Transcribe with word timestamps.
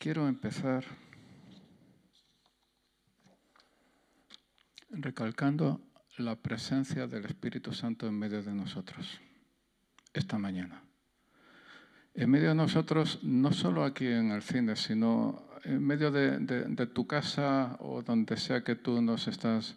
quiero 0.00 0.26
empezar 0.26 0.82
recalcando 4.88 5.78
la 6.16 6.36
presencia 6.36 7.06
del 7.06 7.26
Espíritu 7.26 7.74
Santo 7.74 8.06
en 8.06 8.18
medio 8.18 8.42
de 8.42 8.54
nosotros 8.54 9.20
esta 10.14 10.38
mañana. 10.38 10.82
En 12.14 12.30
medio 12.30 12.48
de 12.48 12.54
nosotros, 12.54 13.22
no 13.22 13.52
solo 13.52 13.84
aquí 13.84 14.06
en 14.06 14.30
el 14.30 14.40
cine, 14.40 14.74
sino 14.74 15.44
en 15.64 15.86
medio 15.86 16.10
de, 16.10 16.86
tu 16.86 17.06
casa 17.06 17.76
o 17.80 18.00
donde 18.00 18.38
sea 18.38 18.64
que 18.64 18.76
tú 18.76 19.02
nos 19.02 19.28
estás 19.28 19.76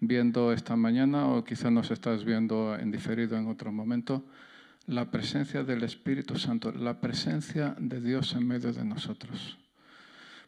viendo 0.00 0.52
esta 0.52 0.76
mañana 0.76 1.28
o 1.28 1.44
quizá 1.44 1.70
nos 1.70 1.90
estás 1.90 2.26
viendo 2.26 2.76
en 2.76 2.90
diferido 2.90 3.38
en 3.38 3.48
otro 3.48 3.72
momento, 3.72 4.22
la 4.86 5.10
presencia 5.10 5.64
del 5.64 5.82
Espíritu 5.82 6.36
Santo, 6.36 6.72
la 6.72 7.00
presencia 7.00 7.74
de 7.78 8.02
Dios 8.02 8.34
en 8.34 8.46
medio 8.46 8.74
de 8.74 8.84
nosotros. 8.84 9.61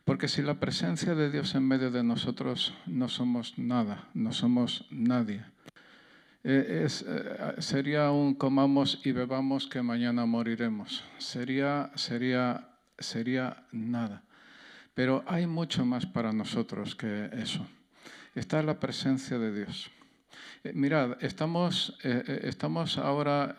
Porque 0.04 0.28
si 0.28 0.42
la 0.42 0.60
presencia 0.60 1.14
de 1.14 1.30
Dios 1.30 1.54
en 1.54 1.66
medio 1.66 1.90
de 1.90 2.02
nosotros 2.02 2.74
no 2.84 3.08
somos 3.08 3.58
nada, 3.58 4.08
no 4.12 4.32
somos 4.32 4.86
nadie. 4.90 5.42
Eh, 6.44 6.86
eh, 6.86 7.62
sería 7.62 8.10
un 8.10 8.34
comamos 8.34 9.00
y 9.02 9.12
bebamos 9.12 9.66
que 9.66 9.80
mañana 9.80 10.26
moriremos. 10.26 11.02
Sería, 11.16 11.90
sería, 11.94 12.68
sería 12.98 13.64
nada. 13.72 14.22
Pero 14.92 15.24
hay 15.26 15.46
mucho 15.46 15.86
más 15.86 16.04
para 16.04 16.34
nosotros 16.34 16.94
que 16.94 17.30
eso. 17.32 17.66
Está 18.34 18.62
la 18.62 18.78
presencia 18.78 19.38
de 19.38 19.54
Dios. 19.54 19.90
Eh, 20.64 20.72
mirad, 20.74 21.16
estamos, 21.24 21.98
estamos 22.02 22.98
ahora 22.98 23.56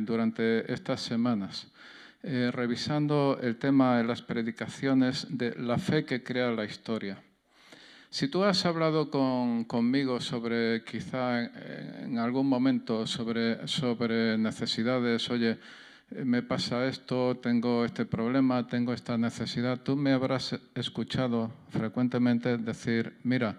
durante 0.00 0.70
estas 0.70 1.00
semanas 1.00 1.72
eh, 2.22 2.50
revisando 2.52 3.38
el 3.40 3.56
tema 3.56 3.98
de 3.98 4.04
las 4.04 4.22
predicaciones 4.22 5.26
de 5.30 5.54
la 5.56 5.78
fe 5.78 6.04
que 6.04 6.22
crea 6.22 6.50
la 6.50 6.64
historia. 6.64 7.22
Si 8.10 8.28
tú 8.28 8.42
has 8.42 8.64
hablado 8.64 9.10
conmigo 9.10 10.18
sobre, 10.20 10.82
quizá 10.82 11.44
en, 11.44 12.18
algún 12.18 12.48
momento, 12.48 13.06
sobre, 13.06 13.68
sobre 13.68 14.38
necesidades, 14.38 15.28
oye, 15.28 15.58
eh, 16.10 16.24
me 16.24 16.42
pasa 16.42 16.86
esto, 16.86 17.36
tengo 17.36 17.84
este 17.84 18.06
problema, 18.06 18.66
tengo 18.66 18.94
esta 18.94 19.18
necesidad, 19.18 19.82
tú 19.82 19.94
me 19.94 20.12
habrás 20.12 20.58
escuchado 20.74 21.52
frecuentemente 21.68 22.56
decir, 22.56 23.18
mira, 23.24 23.58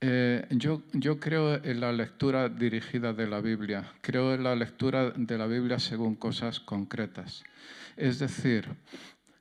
eh, 0.00 0.46
yo, 0.50 0.82
yo 0.92 1.20
creo 1.20 1.62
en 1.62 1.80
la 1.80 1.92
lectura 1.92 2.48
dirigida 2.48 3.12
de 3.12 3.26
la 3.26 3.40
Biblia, 3.40 3.92
creo 4.00 4.34
en 4.34 4.44
la 4.44 4.56
lectura 4.56 5.10
de 5.10 5.38
la 5.38 5.46
Biblia 5.46 5.78
según 5.78 6.14
cosas 6.14 6.58
concretas. 6.60 7.44
Es 7.96 8.18
decir, 8.18 8.68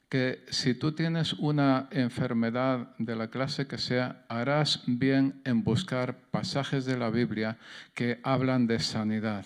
que 0.09 0.43
si 0.49 0.73
tú 0.73 0.91
tienes 0.91 1.33
una 1.33 1.87
enfermedad 1.91 2.95
de 2.97 3.15
la 3.15 3.30
clase 3.30 3.67
que 3.67 3.77
sea, 3.77 4.25
harás 4.27 4.83
bien 4.87 5.39
en 5.45 5.63
buscar 5.63 6.17
pasajes 6.31 6.85
de 6.85 6.97
la 6.97 7.09
Biblia 7.09 7.57
que 7.93 8.19
hablan 8.23 8.65
de 8.65 8.80
sanidad. 8.80 9.45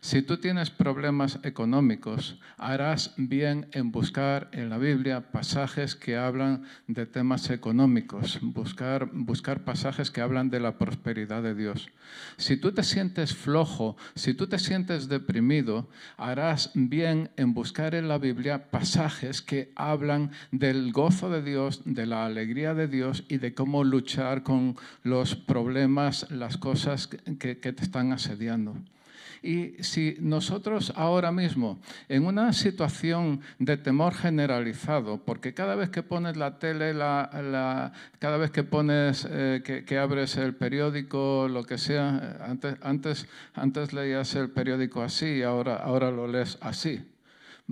Si 0.00 0.22
tú 0.22 0.36
tienes 0.36 0.70
problemas 0.70 1.40
económicos, 1.42 2.38
harás 2.56 3.14
bien 3.16 3.66
en 3.72 3.90
buscar 3.90 4.48
en 4.52 4.70
la 4.70 4.78
Biblia 4.78 5.32
pasajes 5.32 5.96
que 5.96 6.16
hablan 6.16 6.62
de 6.86 7.04
temas 7.04 7.50
económicos, 7.50 8.38
buscar, 8.40 9.10
buscar 9.12 9.64
pasajes 9.64 10.12
que 10.12 10.20
hablan 10.20 10.50
de 10.50 10.60
la 10.60 10.78
prosperidad 10.78 11.42
de 11.42 11.56
Dios. 11.56 11.88
Si 12.36 12.56
tú 12.56 12.72
te 12.72 12.84
sientes 12.84 13.34
flojo, 13.34 13.96
si 14.14 14.34
tú 14.34 14.46
te 14.46 14.60
sientes 14.60 15.08
deprimido, 15.08 15.88
harás 16.16 16.70
bien 16.74 17.30
en 17.36 17.52
buscar 17.52 17.96
en 17.96 18.06
la 18.06 18.18
Biblia 18.18 18.70
pasajes 18.70 19.42
que 19.42 19.72
hablan 19.74 20.30
del 20.52 20.92
gozo 20.92 21.28
de 21.28 21.42
Dios, 21.42 21.82
de 21.84 22.06
la 22.06 22.24
alegría 22.24 22.72
de 22.72 22.86
Dios 22.86 23.24
y 23.28 23.38
de 23.38 23.52
cómo 23.52 23.82
luchar 23.82 24.44
con 24.44 24.76
los 25.02 25.34
problemas, 25.34 26.30
las 26.30 26.56
cosas 26.56 27.08
que, 27.08 27.58
que 27.58 27.72
te 27.72 27.82
están 27.82 28.12
asediando. 28.12 28.76
Y 29.42 29.82
si 29.82 30.16
nosotros 30.20 30.92
ahora 30.96 31.32
mismo, 31.32 31.80
en 32.08 32.26
una 32.26 32.52
situación 32.52 33.40
de 33.58 33.76
temor 33.76 34.14
generalizado, 34.14 35.18
porque 35.24 35.54
cada 35.54 35.74
vez 35.74 35.90
que 35.90 36.02
pones 36.02 36.36
la 36.36 36.58
tele, 36.58 36.92
cada 36.94 38.36
vez 38.36 38.50
que 38.50 38.64
pones, 38.64 39.26
eh, 39.30 39.84
que, 39.86 39.98
abres 39.98 40.36
el 40.36 40.54
periódico, 40.54 41.48
lo 41.48 41.64
que 41.64 41.78
sea, 41.78 42.38
antes, 42.40 42.76
antes, 42.82 43.26
antes 43.54 43.92
leías 43.92 44.34
el 44.34 44.50
periódico 44.50 45.02
así, 45.02 45.42
ahora, 45.42 45.76
ahora 45.76 46.10
lo 46.10 46.26
lees 46.26 46.58
así. 46.60 47.00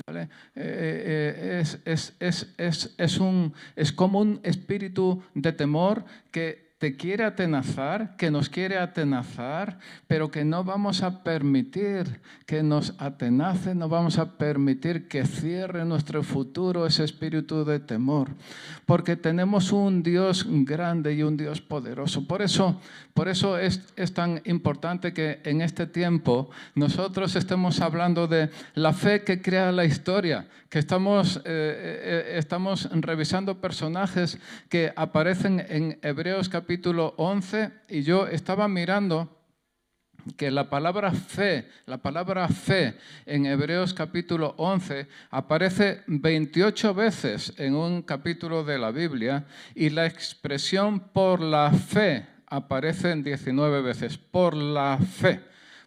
¿Vale? 0.07 0.29
Eh, 0.55 1.57
eh, 1.57 1.63
es, 1.87 2.15
es, 2.21 2.55
es, 2.99 3.19
un, 3.19 3.55
es 3.77 3.93
como 3.93 4.21
un 4.21 4.41
espíritu 4.43 5.23
de 5.35 5.53
temor 5.53 6.05
que 6.31 6.66
te 6.79 6.95
quiere 6.95 7.25
atenazar, 7.25 8.17
que 8.19 8.31
nos 8.31 8.51
quiere 8.51 8.77
atenazar, 8.77 9.79
pero 10.07 10.31
que 10.31 10.45
no 10.45 10.63
vamos 10.63 11.03
a 11.03 11.23
permitir 11.23 12.21
que 12.45 12.63
nos 12.63 12.95
atenace, 12.99 13.75
no 13.75 13.89
vamos 13.89 14.19
a 14.19 14.37
permitir 14.37 15.09
que 15.09 15.25
cierre 15.25 15.87
nuestro 15.87 16.23
futuro 16.23 16.87
ese 16.87 17.05
espíritu 17.05 17.65
de 17.65 17.81
temor, 17.81 18.29
porque 18.85 19.17
tenemos 19.17 19.73
un 19.73 20.03
Dios 20.03 20.47
grande 20.47 21.15
y 21.15 21.23
un 21.23 21.39
Dios 21.39 21.63
poderoso. 21.63 22.27
Por 22.27 22.43
eso, 22.43 22.79
por 23.15 23.29
eso 23.29 23.57
es, 23.57 23.83
es 23.97 24.13
tan 24.13 24.43
importante 24.45 25.15
que 25.15 25.41
en 25.45 25.63
este 25.63 25.87
tiempo 25.87 26.51
nosotros 26.75 27.37
estemos 27.37 27.81
hablando 27.81 28.27
de 28.27 28.51
la 28.75 28.93
fe 28.93 29.25
que 29.25 29.41
crea 29.41 29.73
la 29.73 29.87
historia, 29.87 30.47
que 30.69 30.79
estamos, 30.79 31.39
eh, 31.39 31.43
eh, 31.47 32.35
estamos 32.37 32.91
revisando 32.93 33.63
personajes 33.63 34.39
que 34.69 34.93
aparecen 34.95 35.65
en 35.71 35.99
Hebreos 36.03 36.51
capítulo 36.51 36.66
capítulo 36.67 37.15
11 37.19 37.71
y 37.91 38.03
yo 38.03 38.27
estaba 38.27 38.67
mirando 38.67 39.29
que 40.37 40.51
la 40.51 40.69
palabra 40.69 41.13
fe, 41.13 41.69
la 41.87 41.99
palabra 41.99 42.49
fe 42.49 42.97
en 43.25 43.47
Hebreos 43.47 43.95
capítulo 43.95 44.53
11 44.57 45.07
aparece 45.31 46.03
28 46.09 46.93
veces 46.93 47.55
en 47.59 47.77
un 47.77 48.03
capítulo 48.03 48.65
de 48.65 48.79
la 48.79 48.91
Biblia 48.91 49.47
y 49.77 49.91
la 49.91 50.07
expresión 50.07 50.99
por 50.99 51.41
la 51.41 51.71
fe 51.71 52.27
aparece 52.49 53.13
en 53.13 53.23
19 53.23 53.83
veces. 53.83 54.19
Por 54.19 54.57
la 54.57 54.99
fe, 54.99 55.41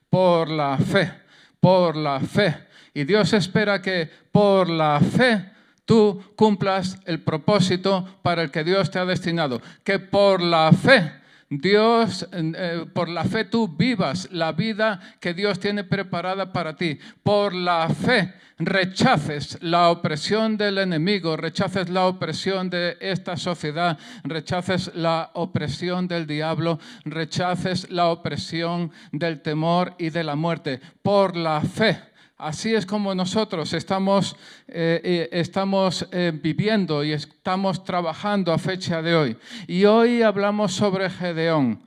por 0.09 0.49
la 0.49 0.77
fe, 0.77 1.11
por 1.59 1.97
la 1.97 2.21
fe. 2.21 2.55
Y 2.93 3.03
Dios 3.03 3.33
espera 3.33 3.81
que 3.81 4.09
por 4.31 4.69
la 4.69 5.01
fe 5.01 5.58
tú 5.89 6.21
cumplas 6.35 6.99
el 7.05 7.19
propósito 7.19 8.07
para 8.21 8.43
el 8.43 8.51
que 8.51 8.63
Dios 8.63 8.91
te 8.91 8.99
ha 8.99 9.05
destinado. 9.05 9.59
Que 9.83 9.97
por 9.97 10.39
la 10.39 10.71
fe, 10.71 11.13
Dios, 11.49 12.29
eh, 12.31 12.85
por 12.93 13.09
la 13.09 13.23
fe 13.23 13.45
tú 13.45 13.67
vivas 13.67 14.29
la 14.31 14.51
vida 14.51 14.99
que 15.19 15.33
Dios 15.33 15.59
tiene 15.59 15.83
preparada 15.83 16.53
para 16.53 16.75
ti. 16.75 16.99
Por 17.23 17.55
la 17.55 17.89
fe 17.89 18.35
rechaces 18.59 19.57
la 19.63 19.89
opresión 19.89 20.57
del 20.57 20.77
enemigo, 20.77 21.35
rechaces 21.35 21.89
la 21.89 22.05
opresión 22.05 22.69
de 22.69 22.95
esta 22.99 23.35
sociedad, 23.35 23.97
rechaces 24.23 24.91
la 24.93 25.31
opresión 25.33 26.07
del 26.07 26.27
diablo, 26.27 26.77
rechaces 27.03 27.89
la 27.89 28.09
opresión 28.09 28.91
del 29.11 29.41
temor 29.41 29.95
y 29.97 30.11
de 30.11 30.23
la 30.23 30.35
muerte. 30.35 30.79
Por 31.01 31.35
la 31.35 31.61
fe 31.61 32.08
Así 32.39 32.73
es 32.73 32.85
como 32.85 33.13
nosotros 33.13 33.73
estamos, 33.73 34.33
eh, 34.65 35.01
eh, 35.03 35.29
estamos 35.33 36.07
eh, 36.09 36.31
viviendo 36.33 37.03
y 37.03 37.11
estamos 37.11 37.83
trabajando 37.83 38.53
a 38.53 38.57
fecha 38.57 39.01
de 39.01 39.13
hoy. 39.13 39.37
Y 39.67 39.83
hoy 39.83 40.21
hablamos 40.21 40.71
sobre 40.73 41.09
Gedeón. 41.09 41.85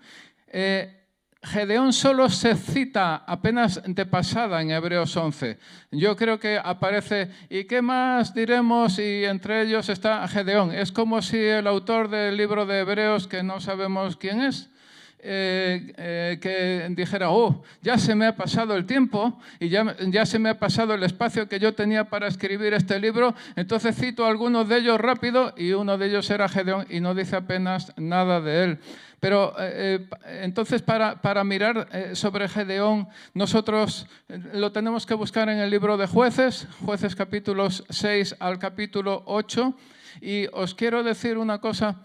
Gedeón 1.42 1.94
solo 1.94 2.28
se 2.28 2.54
cita 2.54 3.24
apenas 3.26 3.80
de 3.82 4.04
pasada 4.04 4.60
en 4.60 4.72
Hebreos 4.72 5.16
11. 5.16 5.58
Yo 5.90 6.14
creo 6.16 6.38
que 6.38 6.60
aparece, 6.62 7.30
¿y 7.48 7.64
qué 7.64 7.80
más 7.80 8.34
diremos? 8.34 8.98
Y 8.98 9.24
entre 9.24 9.62
ellos 9.62 9.88
está 9.88 10.28
Gedeón. 10.28 10.70
Es 10.70 10.92
como 10.92 11.22
si 11.22 11.38
el 11.38 11.66
autor 11.66 12.10
del 12.10 12.36
libro 12.36 12.66
de 12.66 12.80
Hebreos, 12.80 13.26
que 13.26 13.42
no 13.42 13.58
sabemos 13.58 14.18
quién 14.18 14.42
es, 14.42 14.68
eh, 15.24 15.92
eh, 15.98 16.38
que 16.40 16.84
dijera, 16.96 17.30
oh, 17.30 17.62
ya 17.80 17.96
se 17.96 18.12
me 18.16 18.26
ha 18.26 18.34
pasado 18.34 18.74
el 18.74 18.86
tiempo 18.86 19.40
y 19.60 19.68
ya, 19.68 20.26
se 20.26 20.40
me 20.40 20.48
ha 20.48 20.58
pasado 20.58 20.94
el 20.94 21.04
espacio 21.04 21.48
que 21.48 21.60
yo 21.60 21.74
tenía 21.74 22.10
para 22.10 22.26
escribir 22.26 22.74
este 22.74 22.98
libro, 22.98 23.32
entonces 23.54 23.94
cito 23.94 24.26
algunos 24.26 24.68
de 24.68 24.78
ellos 24.78 25.00
rápido 25.00 25.54
y 25.56 25.74
uno 25.74 25.96
de 25.96 26.06
ellos 26.08 26.28
era 26.28 26.48
Gedeón 26.48 26.86
y 26.90 26.98
no 26.98 27.14
dice 27.14 27.36
apenas 27.36 27.92
nada 27.96 28.40
de 28.40 28.64
él. 28.64 28.78
Pero 29.20 29.54
eh, 29.60 30.08
entonces 30.40 30.82
para, 30.82 31.22
para 31.22 31.44
mirar 31.44 31.88
sobre 32.14 32.48
Gedeón, 32.48 33.06
nosotros 33.32 34.08
lo 34.54 34.72
tenemos 34.72 35.06
que 35.06 35.14
buscar 35.14 35.48
en 35.48 35.60
el 35.60 35.70
libro 35.70 35.96
de 35.96 36.08
jueces, 36.08 36.66
jueces 36.84 37.14
capítulos 37.14 37.84
6 37.90 38.34
al 38.40 38.58
capítulo 38.58 39.22
8. 39.26 39.72
Y 40.20 40.46
os 40.52 40.74
quiero 40.74 41.02
decir 41.02 41.38
una 41.38 41.58
cosa, 41.58 42.02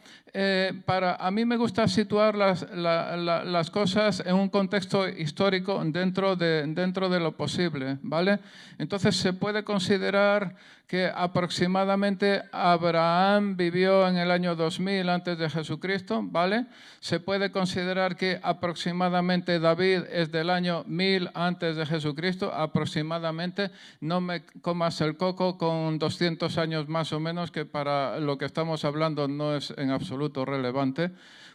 para, 0.86 1.16
a 1.16 1.32
mí 1.32 1.46
me 1.46 1.58
gusta 1.58 1.88
situar 1.88 2.36
las, 2.36 2.66
las, 2.72 3.72
cosas 3.72 4.24
en 4.26 4.36
un 4.36 4.50
contexto 4.50 5.08
histórico 5.08 5.82
dentro 5.86 6.36
de, 6.36 6.66
dentro 6.68 7.10
de 7.10 7.20
lo 7.20 7.36
posible, 7.36 7.98
¿vale? 8.02 8.40
Entonces 8.78 9.16
se 9.16 9.34
puede 9.34 9.64
considerar 9.64 10.56
que 10.88 11.12
aproximadamente 11.14 12.44
Abraham 12.52 13.58
vivió 13.58 14.08
en 14.08 14.16
el 14.18 14.32
año 14.32 14.56
2000 14.56 15.10
antes 15.10 15.38
de 15.38 15.50
Jesucristo, 15.50 16.22
¿vale? 16.24 16.66
Se 17.02 17.20
puede 17.20 17.52
considerar 17.52 18.16
que 18.16 18.40
aproximadamente 18.42 19.60
David 19.60 20.04
es 20.10 20.32
del 20.32 20.50
año 20.50 20.86
1000 20.88 21.32
antes 21.34 21.76
de 21.76 21.86
Jesucristo, 21.86 22.54
aproximadamente. 22.54 23.70
No 24.00 24.22
me 24.22 24.46
comas 24.62 25.02
el 25.02 25.18
coco 25.18 25.58
con 25.58 26.00
200 26.00 26.58
años 26.58 26.88
más 26.88 27.12
o 27.12 27.20
menos, 27.20 27.52
que 27.52 27.66
para 27.66 28.20
lo 28.22 28.38
que 28.38 28.46
estamos 28.46 28.86
hablando 28.86 29.28
no 29.28 29.58
es 29.58 29.74
en 29.78 29.92
absoluto 29.92 30.17
relevante. 30.46 31.12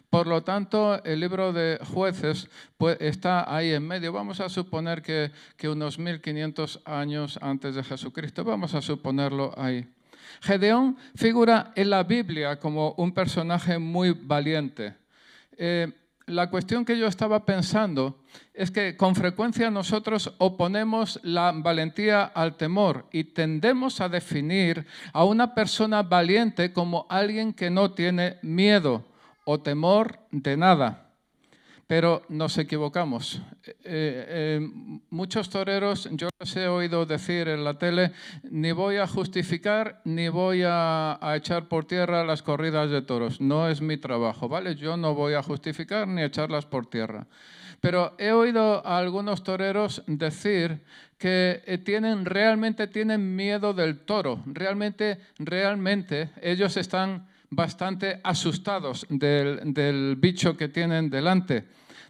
Por 0.09 0.27
lo 0.27 0.43
tanto, 0.43 1.03
el 1.03 1.19
libro 1.19 1.53
de 1.53 1.79
jueces 1.91 2.47
pues, 2.77 2.97
está 2.99 3.53
ahí 3.53 3.73
en 3.73 3.87
medio. 3.87 4.13
Vamos 4.13 4.39
a 4.39 4.49
suponer 4.49 5.01
que, 5.01 5.31
que 5.57 5.69
unos 5.69 5.97
1500 5.97 6.81
años 6.85 7.39
antes 7.41 7.75
de 7.75 7.83
Jesucristo, 7.83 8.43
vamos 8.43 8.75
a 8.75 8.81
suponerlo 8.81 9.53
ahí. 9.57 9.87
Gedeón 10.41 10.97
figura 11.15 11.71
en 11.75 11.89
la 11.89 12.03
Biblia 12.03 12.59
como 12.59 12.93
un 12.97 13.13
personaje 13.13 13.79
muy 13.79 14.11
valiente. 14.11 14.93
Eh, 15.57 15.91
la 16.27 16.49
cuestión 16.49 16.85
que 16.85 16.97
yo 16.97 17.07
estaba 17.07 17.45
pensando 17.45 18.23
es 18.53 18.71
que 18.71 18.95
con 18.95 19.15
frecuencia 19.15 19.69
nosotros 19.69 20.33
oponemos 20.37 21.19
la 21.23 21.51
valentía 21.51 22.23
al 22.23 22.55
temor 22.55 23.07
y 23.11 23.25
tendemos 23.25 24.01
a 24.01 24.09
definir 24.09 24.85
a 25.11 25.23
una 25.23 25.53
persona 25.53 26.03
valiente 26.03 26.71
como 26.73 27.05
alguien 27.09 27.53
que 27.53 27.69
no 27.69 27.91
tiene 27.91 28.37
miedo 28.41 29.05
o 29.45 29.59
temor 29.59 30.19
de 30.31 30.57
nada. 30.57 31.02
Pero 31.87 32.23
nos 32.29 32.57
equivocamos. 32.57 33.41
Eh, 33.65 33.73
eh, 33.83 34.69
muchos 35.09 35.49
toreros, 35.49 36.07
yo 36.11 36.29
les 36.39 36.55
he 36.55 36.67
oído 36.67 37.05
decir 37.05 37.47
en 37.47 37.63
la 37.63 37.77
tele, 37.77 38.13
ni 38.49 38.71
voy 38.71 38.97
a 38.97 39.07
justificar 39.07 40.01
ni 40.05 40.29
voy 40.29 40.63
a, 40.65 41.19
echar 41.35 41.67
por 41.67 41.85
tierra 41.85 42.23
las 42.23 42.41
corridas 42.41 42.89
de 42.89 43.01
toros. 43.01 43.41
No 43.41 43.67
es 43.67 43.81
mi 43.81 43.97
trabajo, 43.97 44.47
¿vale? 44.47 44.75
Yo 44.75 44.95
no 44.97 45.13
voy 45.13 45.33
a 45.33 45.43
justificar 45.43 46.07
ni 46.07 46.23
echarlas 46.23 46.65
por 46.65 46.89
tierra. 46.89 47.27
Pero 47.81 48.15
he 48.17 48.31
oído 48.31 48.85
a 48.87 48.97
algunos 48.97 49.43
toreros 49.43 50.03
decir 50.07 50.83
que 51.17 51.61
eh, 51.65 51.77
tienen, 51.79 52.23
realmente 52.23 52.87
tienen 52.87 53.35
miedo 53.35 53.73
del 53.73 53.99
toro. 53.99 54.41
Realmente, 54.45 55.19
realmente 55.37 56.31
ellos 56.41 56.77
están 56.77 57.27
bastante 57.55 58.19
asustados 58.23 59.05
del, 59.09 60.15
bicho 60.17 60.57
que 60.57 60.69
tienen 60.69 61.09
delante 61.09 61.65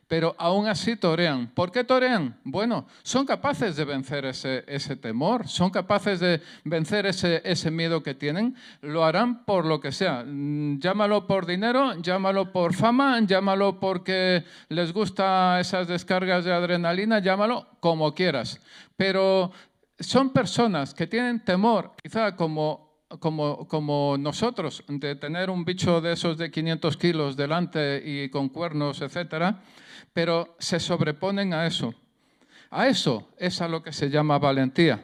pero 0.06 0.36
aún 0.38 0.68
así 0.68 0.95
torean. 0.95 1.48
¿Por 1.48 1.72
qué 1.72 1.84
torean? 1.84 2.38
Bueno, 2.44 2.86
son 3.01 3.25
capaces 3.25 3.75
de 3.75 3.84
vencer 3.84 4.25
ese, 4.25 4.63
ese 4.68 4.95
temor, 4.95 5.48
son 5.48 5.72
capaces 5.72 6.19
de 6.19 6.40
vencer 6.66 7.07
ese, 7.07 7.42
ese, 7.44 7.72
miedo 7.72 8.04
que 8.04 8.13
tienen, 8.13 8.56
lo 8.81 9.06
harán 9.06 9.44
por 9.44 9.66
lo 9.66 9.80
que 9.80 9.92
sea. 9.92 10.24
Mm, 10.24 10.78
llámalo 10.80 11.25
por 11.25 11.48
dinero, 11.48 12.00
llámalo 12.00 12.51
por 12.51 12.75
fama, 12.75 13.19
llámalo 13.22 13.80
porque 13.80 14.44
les 14.69 14.94
gusta 14.94 15.60
esas 15.60 15.88
descargas 15.88 16.45
de 16.45 16.54
adrenalina, 16.54 17.18
llámalo 17.18 17.69
como 17.80 18.13
quieras. 18.13 18.62
Pero 18.95 19.51
son 20.00 20.31
personas 20.31 20.94
que 20.94 21.07
tienen 21.07 21.44
temor, 21.44 21.94
quizá 22.04 22.36
como 22.36 22.93
como, 23.19 24.18
nosotros, 24.18 24.83
de 24.88 25.15
tener 25.15 25.50
un 25.50 25.65
bicho 25.65 26.01
de 26.01 26.13
esos 26.13 26.38
de 26.38 26.51
500 26.51 26.98
kilos 26.98 27.36
delante 27.36 28.01
y 28.04 28.30
con 28.30 28.50
cuernos, 28.50 29.01
etcétera, 29.01 29.62
pero 30.13 30.56
se 30.60 30.80
sobreponen 30.80 31.54
a 31.54 31.65
eso. 31.65 31.94
A 32.69 32.88
eso 32.88 33.30
es 33.38 33.62
a 33.62 33.68
lo 33.68 33.83
que 33.83 33.94
se 33.94 34.10
llama 34.10 34.39
valentía. 34.39 35.04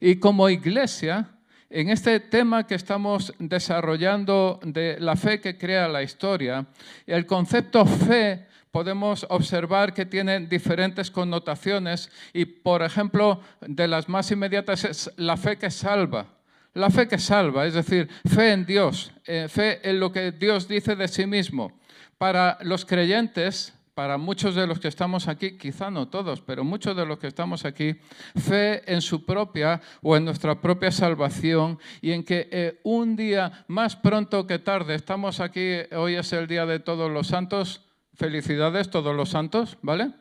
Y 0.00 0.16
como 0.16 0.50
iglesia, 0.50 1.30
en 1.70 1.88
este 1.88 2.20
tema 2.20 2.66
que 2.66 2.74
estamos 2.74 3.32
desarrollando 3.38 4.60
de 4.62 4.98
la 5.00 5.16
fe 5.16 5.40
que 5.40 5.56
crea 5.56 5.88
la 5.88 6.02
historia, 6.02 6.66
el 7.06 7.26
concepto 7.26 7.86
fe 7.86 8.46
podemos 8.70 9.26
observar 9.30 9.94
que 9.94 10.04
tiene 10.04 10.40
diferentes 10.40 11.10
connotaciones 11.10 12.10
y, 12.34 12.44
por 12.44 12.82
ejemplo, 12.82 13.40
de 13.62 13.88
las 13.88 14.08
más 14.08 14.30
inmediatas 14.30 14.84
es 14.84 15.10
la 15.16 15.38
fe 15.38 15.56
que 15.56 15.70
salva. 15.70 16.35
La 16.76 16.90
fe 16.90 17.08
que 17.08 17.16
salva, 17.16 17.64
es 17.66 17.72
decir, 17.72 18.06
fe 18.28 18.52
en 18.52 18.66
Dios, 18.66 19.10
eh, 19.24 19.46
fe 19.48 19.80
en 19.88 19.98
lo 19.98 20.12
que 20.12 20.32
Dios 20.32 20.68
dice 20.68 20.94
de 20.94 21.08
sí 21.08 21.24
mismo. 21.24 21.72
Para 22.18 22.58
los 22.60 22.84
creyentes, 22.84 23.72
para 23.94 24.18
muchos 24.18 24.54
de 24.54 24.66
los 24.66 24.78
que 24.78 24.88
estamos 24.88 25.26
aquí, 25.26 25.56
quizá 25.56 25.90
no 25.90 26.08
todos, 26.08 26.42
pero 26.42 26.64
muchos 26.64 26.94
de 26.94 27.06
los 27.06 27.18
que 27.18 27.28
estamos 27.28 27.64
aquí, 27.64 27.96
fe 28.38 28.82
en 28.92 29.00
su 29.00 29.24
propia 29.24 29.80
o 30.02 30.18
en 30.18 30.26
nuestra 30.26 30.60
propia 30.60 30.92
salvación 30.92 31.78
y 32.02 32.12
en 32.12 32.22
que 32.22 32.46
eh, 32.52 32.78
un 32.82 33.16
día 33.16 33.64
más 33.68 33.96
pronto 33.96 34.46
que 34.46 34.58
tarde, 34.58 34.96
estamos 34.96 35.40
aquí, 35.40 35.78
hoy 35.96 36.16
es 36.16 36.30
el 36.34 36.46
día 36.46 36.66
de 36.66 36.78
todos 36.78 37.10
los 37.10 37.28
santos, 37.28 37.86
felicidades 38.12 38.90
todos 38.90 39.16
los 39.16 39.30
santos, 39.30 39.78
¿vale? 39.80 40.12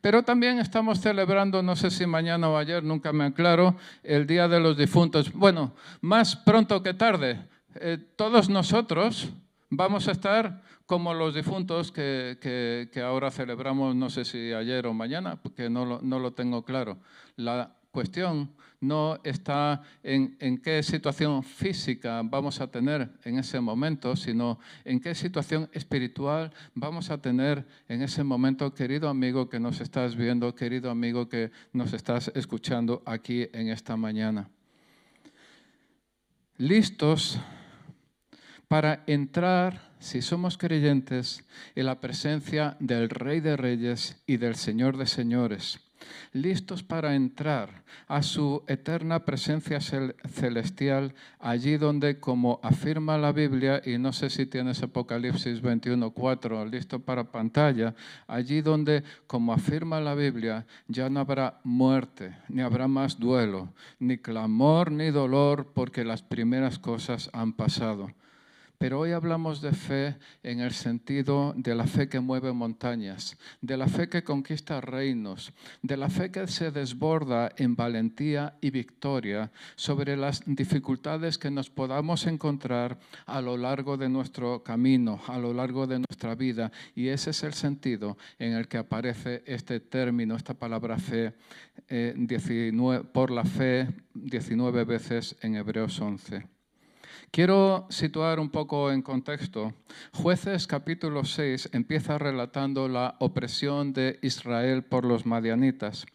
Pero 0.00 0.22
también 0.22 0.58
estamos 0.58 1.00
celebrando, 1.00 1.62
no 1.62 1.76
sé 1.76 1.90
si 1.90 2.06
mañana 2.06 2.48
o 2.48 2.56
ayer, 2.56 2.82
nunca 2.82 3.12
me 3.12 3.24
aclaro, 3.24 3.76
el 4.02 4.26
Día 4.26 4.48
de 4.48 4.60
los 4.60 4.76
Difuntos. 4.76 5.32
Bueno, 5.32 5.74
más 6.00 6.36
pronto 6.36 6.82
que 6.82 6.94
tarde, 6.94 7.40
eh, 7.74 7.98
todos 8.16 8.48
nosotros 8.48 9.30
vamos 9.68 10.08
a 10.08 10.12
estar 10.12 10.62
como 10.86 11.14
los 11.14 11.34
difuntos 11.34 11.92
que, 11.92 12.90
ahora 13.04 13.30
celebramos, 13.30 13.94
no 13.94 14.10
sé 14.10 14.24
si 14.24 14.52
ayer 14.52 14.86
o 14.88 14.92
mañana, 14.92 15.36
porque 15.40 15.70
no 15.70 16.00
no 16.02 16.18
lo 16.18 16.32
tengo 16.32 16.64
claro. 16.64 16.98
La 17.36 17.76
cuestión 17.92 18.50
no 18.80 19.20
está 19.24 19.82
en, 20.02 20.58
qué 20.62 20.82
situación 20.82 21.42
física 21.42 22.22
vamos 22.24 22.60
a 22.60 22.70
tener 22.70 23.10
en 23.24 23.38
ese 23.38 23.60
momento, 23.60 24.16
sino 24.16 24.58
en 24.84 25.00
qué 25.00 25.14
situación 25.14 25.68
espiritual 25.72 26.52
vamos 26.74 27.10
a 27.10 27.20
tener 27.20 27.66
en 27.88 28.02
ese 28.02 28.24
momento, 28.24 28.74
querido 28.74 29.08
amigo 29.08 29.48
que 29.48 29.60
nos 29.60 29.80
estás 29.80 30.16
viendo, 30.16 30.54
querido 30.54 30.90
amigo 30.90 31.28
que 31.28 31.50
nos 31.72 31.92
estás 31.92 32.32
escuchando 32.34 33.02
aquí 33.04 33.48
en 33.52 33.68
esta 33.68 33.96
mañana. 33.96 34.48
Listos 36.56 37.38
para 38.66 39.02
entrar, 39.06 39.92
si 39.98 40.22
somos 40.22 40.56
creyentes, 40.56 41.44
en 41.74 41.86
la 41.86 42.00
presencia 42.00 42.76
del 42.80 43.10
Rey 43.10 43.40
de 43.40 43.56
Reyes 43.56 44.22
y 44.26 44.38
del 44.38 44.54
Señor 44.54 44.96
de 44.96 45.06
Señores 45.06 45.89
listos 46.32 46.82
para 46.82 47.14
entrar 47.14 47.82
a 48.08 48.22
su 48.22 48.62
eterna 48.66 49.24
presencia 49.24 49.80
celestial, 49.80 51.14
allí 51.38 51.76
donde, 51.76 52.20
como 52.20 52.60
afirma 52.62 53.18
la 53.18 53.32
Biblia, 53.32 53.80
y 53.84 53.98
no 53.98 54.12
sé 54.12 54.30
si 54.30 54.46
tienes 54.46 54.82
Apocalipsis 54.82 55.62
21.4 55.62 56.70
listo 56.70 57.00
para 57.00 57.30
pantalla, 57.30 57.94
allí 58.26 58.60
donde, 58.60 59.04
como 59.26 59.52
afirma 59.52 60.00
la 60.00 60.14
Biblia, 60.14 60.66
ya 60.88 61.08
no 61.10 61.20
habrá 61.20 61.60
muerte, 61.64 62.36
ni 62.48 62.62
habrá 62.62 62.88
más 62.88 63.18
duelo, 63.18 63.68
ni 63.98 64.18
clamor, 64.18 64.90
ni 64.92 65.10
dolor, 65.10 65.72
porque 65.74 66.04
las 66.04 66.22
primeras 66.22 66.78
cosas 66.78 67.30
han 67.32 67.52
pasado. 67.52 68.10
Pero 68.80 69.00
hoy 69.00 69.12
hablamos 69.12 69.60
de 69.60 69.72
fe 69.72 70.16
en 70.42 70.60
el 70.60 70.72
sentido 70.72 71.52
de 71.54 71.74
la 71.74 71.86
fe 71.86 72.08
que 72.08 72.18
mueve 72.18 72.50
montañas, 72.54 73.36
de 73.60 73.76
la 73.76 73.88
fe 73.88 74.08
que 74.08 74.24
conquista 74.24 74.80
reinos, 74.80 75.52
de 75.82 75.98
la 75.98 76.08
fe 76.08 76.30
que 76.30 76.46
se 76.46 76.70
desborda 76.70 77.52
en 77.58 77.76
valentía 77.76 78.56
y 78.62 78.70
victoria 78.70 79.52
sobre 79.76 80.16
las 80.16 80.40
dificultades 80.46 81.36
que 81.36 81.50
nos 81.50 81.68
podamos 81.68 82.26
encontrar 82.26 82.98
a 83.26 83.42
lo 83.42 83.58
largo 83.58 83.98
de 83.98 84.08
nuestro 84.08 84.62
camino, 84.64 85.20
a 85.26 85.36
lo 85.36 85.52
largo 85.52 85.86
de 85.86 85.98
nuestra 85.98 86.34
vida. 86.34 86.72
Y 86.94 87.08
ese 87.08 87.32
es 87.32 87.42
el 87.42 87.52
sentido 87.52 88.16
en 88.38 88.54
el 88.54 88.66
que 88.66 88.78
aparece 88.78 89.42
este 89.44 89.80
término, 89.80 90.36
esta 90.36 90.54
palabra 90.54 90.96
fe, 90.96 91.34
eh, 91.86 92.14
por 93.12 93.30
la 93.30 93.44
fe 93.44 93.88
19 94.14 94.84
veces 94.84 95.36
en 95.42 95.56
Hebreos 95.56 96.00
11. 96.00 96.59
Quiero 97.30 97.86
situar 97.90 98.40
un 98.40 98.50
poco 98.50 98.90
en 98.90 99.02
contexto. 99.02 99.72
Jueces 100.12 100.66
capítulo 100.66 101.24
6 101.24 101.70
empieza 101.72 102.18
relatando 102.18 102.88
la 102.88 103.14
opresión 103.20 103.92
de 103.92 104.18
Israel 104.22 104.82
por 104.82 105.04
los 105.04 105.26
madianitas. 105.26 106.06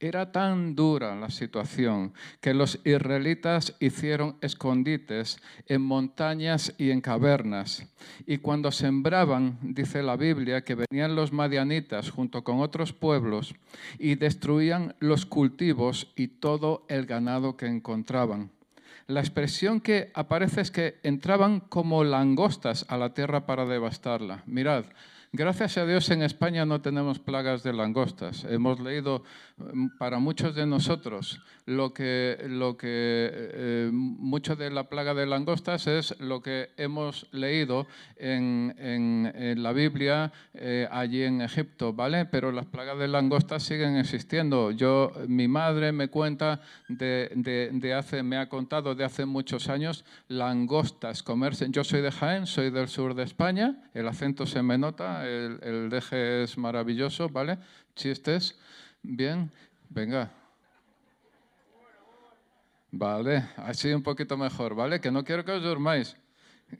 Era 0.00 0.32
tan 0.32 0.74
dura 0.74 1.14
la 1.14 1.28
situación 1.28 2.14
que 2.40 2.54
los 2.54 2.80
israelitas 2.84 3.76
hicieron 3.80 4.38
escondites 4.40 5.42
en 5.66 5.82
montañas 5.82 6.74
y 6.78 6.90
en 6.90 7.02
cavernas. 7.02 7.86
Y 8.26 8.38
cuando 8.38 8.72
sembraban, 8.72 9.58
dice 9.62 10.02
la 10.02 10.16
Biblia, 10.16 10.64
que 10.64 10.74
venían 10.74 11.14
los 11.14 11.32
madianitas 11.32 12.10
junto 12.10 12.44
con 12.44 12.60
otros 12.60 12.94
pueblos 12.94 13.54
y 13.98 14.14
destruían 14.14 14.94
los 15.00 15.26
cultivos 15.26 16.12
y 16.16 16.28
todo 16.28 16.86
el 16.88 17.04
ganado 17.04 17.58
que 17.58 17.66
encontraban 17.66 18.50
la 19.06 19.20
expresión 19.20 19.80
que 19.80 20.10
aparece 20.14 20.60
es 20.60 20.70
que 20.70 20.98
entraban 21.02 21.60
como 21.60 22.04
langostas 22.04 22.86
a 22.88 22.96
la 22.96 23.14
tierra 23.14 23.46
para 23.46 23.66
devastarla. 23.66 24.42
Mirad, 24.46 24.84
Gracias 25.34 25.78
a 25.78 25.86
Dios 25.86 26.10
en 26.10 26.20
España 26.20 26.66
no 26.66 26.82
tenemos 26.82 27.18
plagas 27.18 27.62
de 27.62 27.72
langostas. 27.72 28.44
Hemos 28.44 28.80
leído 28.80 29.24
mm, 29.56 29.96
para 29.96 30.18
muchos 30.18 30.54
de 30.54 30.66
nosotros 30.66 31.40
lo 31.64 31.94
que, 31.94 32.36
lo 32.50 32.76
que 32.76 33.30
eh, 33.32 33.90
mucho 33.92 34.56
de 34.56 34.70
la 34.70 34.90
plaga 34.90 35.14
de 35.14 35.24
langostas 35.24 35.86
es 35.86 36.20
lo 36.20 36.42
que 36.42 36.72
hemos 36.76 37.28
leído 37.32 37.86
en, 38.16 38.74
en, 38.76 39.62
la 39.62 39.72
Biblia 39.72 40.32
eh, 40.52 40.86
allí 40.90 41.22
en 41.22 41.40
Egipto, 41.40 41.94
¿vale? 41.94 42.26
Pero 42.26 42.52
las 42.52 42.66
plagas 42.66 42.98
de 42.98 43.08
langostas 43.08 43.62
siguen 43.62 43.96
existiendo. 43.96 44.70
Yo, 44.70 45.12
mi 45.28 45.48
madre 45.48 45.92
me 45.92 46.08
cuenta 46.08 46.60
de, 46.88 47.32
de, 47.36 47.70
de 47.72 47.94
hace, 47.94 48.22
me 48.22 48.36
ha 48.36 48.50
contado 48.50 48.94
de 48.94 49.04
hace 49.04 49.24
muchos 49.24 49.70
años 49.70 50.04
langostas 50.28 51.22
comerse. 51.22 51.68
Yo 51.70 51.84
soy 51.84 52.02
de 52.02 52.12
Jaén, 52.12 52.46
soy 52.46 52.68
del 52.70 52.88
sur 52.88 53.14
de 53.14 53.22
España, 53.22 53.82
el 53.94 54.06
acento 54.08 54.44
se 54.44 54.62
me 54.62 54.76
nota 54.76 55.21
el, 55.26 55.88
deje 55.90 56.44
es 56.44 56.58
maravilloso, 56.58 57.28
¿vale? 57.28 57.58
Chistes, 57.94 58.58
bien, 59.02 59.50
venga. 59.88 60.30
Vale, 62.90 63.48
así 63.56 63.92
un 63.92 64.02
poquito 64.02 64.36
mejor, 64.36 64.74
¿vale? 64.74 65.00
Que 65.00 65.10
no 65.10 65.24
quiero 65.24 65.44
que 65.44 65.52
os 65.52 65.62
durmáis, 65.62 66.16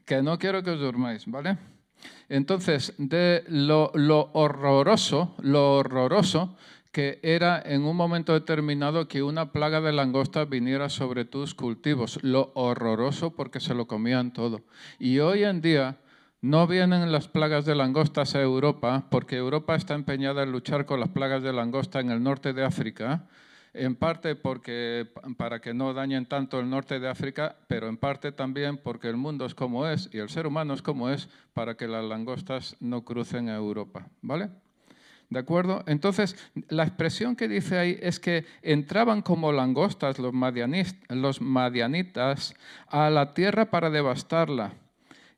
que 0.04 0.22
no 0.22 0.38
quiero 0.38 0.62
que 0.62 0.70
os 0.70 0.80
durmáis, 0.80 1.24
¿vale? 1.26 1.56
Entonces, 2.28 2.94
de 2.98 3.44
lo, 3.48 3.90
lo 3.94 4.30
horroroso, 4.32 5.34
lo 5.38 5.76
horroroso 5.76 6.56
que 6.92 7.18
era 7.22 7.60
en 7.64 7.84
un 7.84 7.96
momento 7.96 8.34
determinado 8.34 9.08
que 9.08 9.22
una 9.22 9.50
plaga 9.50 9.80
de 9.80 9.92
langosta 9.92 10.44
viniera 10.44 10.90
sobre 10.90 11.24
tus 11.24 11.54
cultivos. 11.54 12.18
Lo 12.22 12.52
horroroso 12.54 13.30
porque 13.34 13.60
se 13.60 13.74
lo 13.74 13.86
comían 13.86 14.32
todo. 14.32 14.60
Y 14.98 15.18
hoy 15.18 15.42
en 15.44 15.62
día 15.62 15.96
no 16.42 16.66
vienen 16.66 17.12
las 17.12 17.28
plagas 17.28 17.64
de 17.64 17.76
langostas 17.76 18.34
a 18.34 18.42
Europa 18.42 19.06
porque 19.10 19.36
Europa 19.36 19.76
está 19.76 19.94
empeñada 19.94 20.42
en 20.42 20.50
luchar 20.50 20.86
con 20.86 20.98
las 20.98 21.08
plagas 21.08 21.44
de 21.44 21.52
langosta 21.52 22.00
en 22.00 22.10
el 22.10 22.20
norte 22.20 22.52
de 22.52 22.64
África, 22.64 23.28
en 23.72 23.94
parte 23.94 24.34
porque 24.34 25.08
para 25.36 25.60
que 25.60 25.72
no 25.72 25.94
dañen 25.94 26.26
tanto 26.26 26.58
el 26.58 26.68
norte 26.68 26.98
de 26.98 27.08
África, 27.08 27.56
pero 27.68 27.88
en 27.88 27.96
parte 27.96 28.32
también 28.32 28.76
porque 28.76 29.08
el 29.08 29.16
mundo 29.16 29.46
es 29.46 29.54
como 29.54 29.86
es 29.86 30.10
y 30.12 30.18
el 30.18 30.30
ser 30.30 30.48
humano 30.48 30.74
es 30.74 30.82
como 30.82 31.10
es 31.10 31.28
para 31.54 31.76
que 31.76 31.86
las 31.86 32.04
langostas 32.04 32.76
no 32.80 33.04
crucen 33.04 33.48
a 33.48 33.54
Europa, 33.54 34.08
¿vale? 34.20 34.50
¿De 35.30 35.38
acuerdo? 35.38 35.84
Entonces, 35.86 36.36
la 36.68 36.82
expresión 36.82 37.36
que 37.36 37.46
dice 37.46 37.78
ahí 37.78 37.98
es 38.02 38.18
que 38.18 38.44
entraban 38.62 39.22
como 39.22 39.52
langostas 39.52 40.18
los, 40.18 40.34
los 41.08 41.40
madianitas 41.40 42.54
a 42.88 43.08
la 43.10 43.32
tierra 43.32 43.70
para 43.70 43.88
devastarla. 43.90 44.81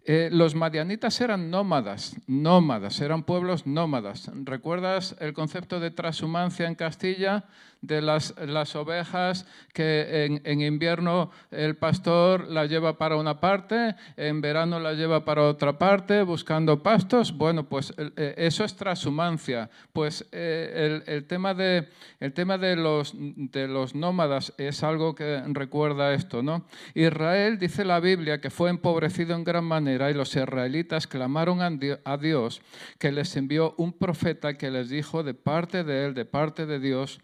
Eh, 0.07 0.29
los 0.31 0.55
madianitas 0.55 1.19
eran 1.23 1.51
nómadas, 1.51 2.17
nómadas, 2.27 3.01
eran 3.01 3.23
pueblos 3.23 3.67
nómadas. 3.67 4.31
¿Recuerdas 4.35 5.17
el 5.19 5.33
concepto 5.33 5.81
de 5.81 5.91
transhumancia 5.91 6.69
en 6.69 6.75
Castilla? 6.75 7.45
De 7.87 8.00
las, 8.00 8.35
las 8.38 8.75
ovejas 8.76 9.47
que 9.73 10.41
en, 10.45 10.61
invierno 10.61 11.31
el 11.50 11.76
pastor 11.76 12.49
las 12.49 12.71
lleva 12.71 12.97
para 12.97 13.17
una 13.17 13.41
parte, 13.41 13.95
en 14.17 14.41
verano 14.41 14.79
las 14.81 14.97
lleva 14.97 15.25
para 15.25 15.43
otra 15.43 15.79
parte, 15.79 16.23
buscando 16.23 16.83
pastos. 16.83 17.37
Bueno, 17.37 17.69
pues 17.69 17.93
eh, 17.97 18.35
eso 18.38 18.64
es 18.64 18.76
transhumancia. 18.76 19.69
Pues 19.93 20.26
eh, 20.33 21.03
el, 21.07 21.25
tema, 21.25 21.55
de, 21.55 21.88
el 22.21 22.33
tema 22.33 22.59
de, 22.59 22.76
los, 22.76 23.14
de 23.17 23.69
los 23.69 23.95
nómadas 23.95 24.53
es 24.59 24.83
algo 24.83 25.14
que 25.14 25.43
recuerda 25.49 26.14
esto. 26.14 26.43
¿no? 26.43 26.64
Israel, 26.95 27.59
dice 27.59 27.85
la 27.85 28.00
Biblia, 28.00 28.41
que 28.41 28.50
fue 28.50 28.71
empobrecido 28.71 29.35
en 29.35 29.45
gran 29.45 29.64
manera 29.64 30.11
y 30.11 30.14
los 30.14 30.35
israelitas 30.35 31.07
clamaron 31.07 31.61
a 32.05 32.17
Dios 32.17 32.62
que 32.99 33.12
les 33.12 33.37
envió 33.37 33.75
un 33.76 33.93
profeta 33.93 34.55
que 34.55 34.71
les 34.71 34.88
dijo 34.88 35.23
de 35.23 35.35
parte 35.35 35.85
de 35.85 36.07
él, 36.07 36.14
de 36.14 36.25
parte 36.25 36.67
de 36.67 36.79
Dios, 36.79 37.21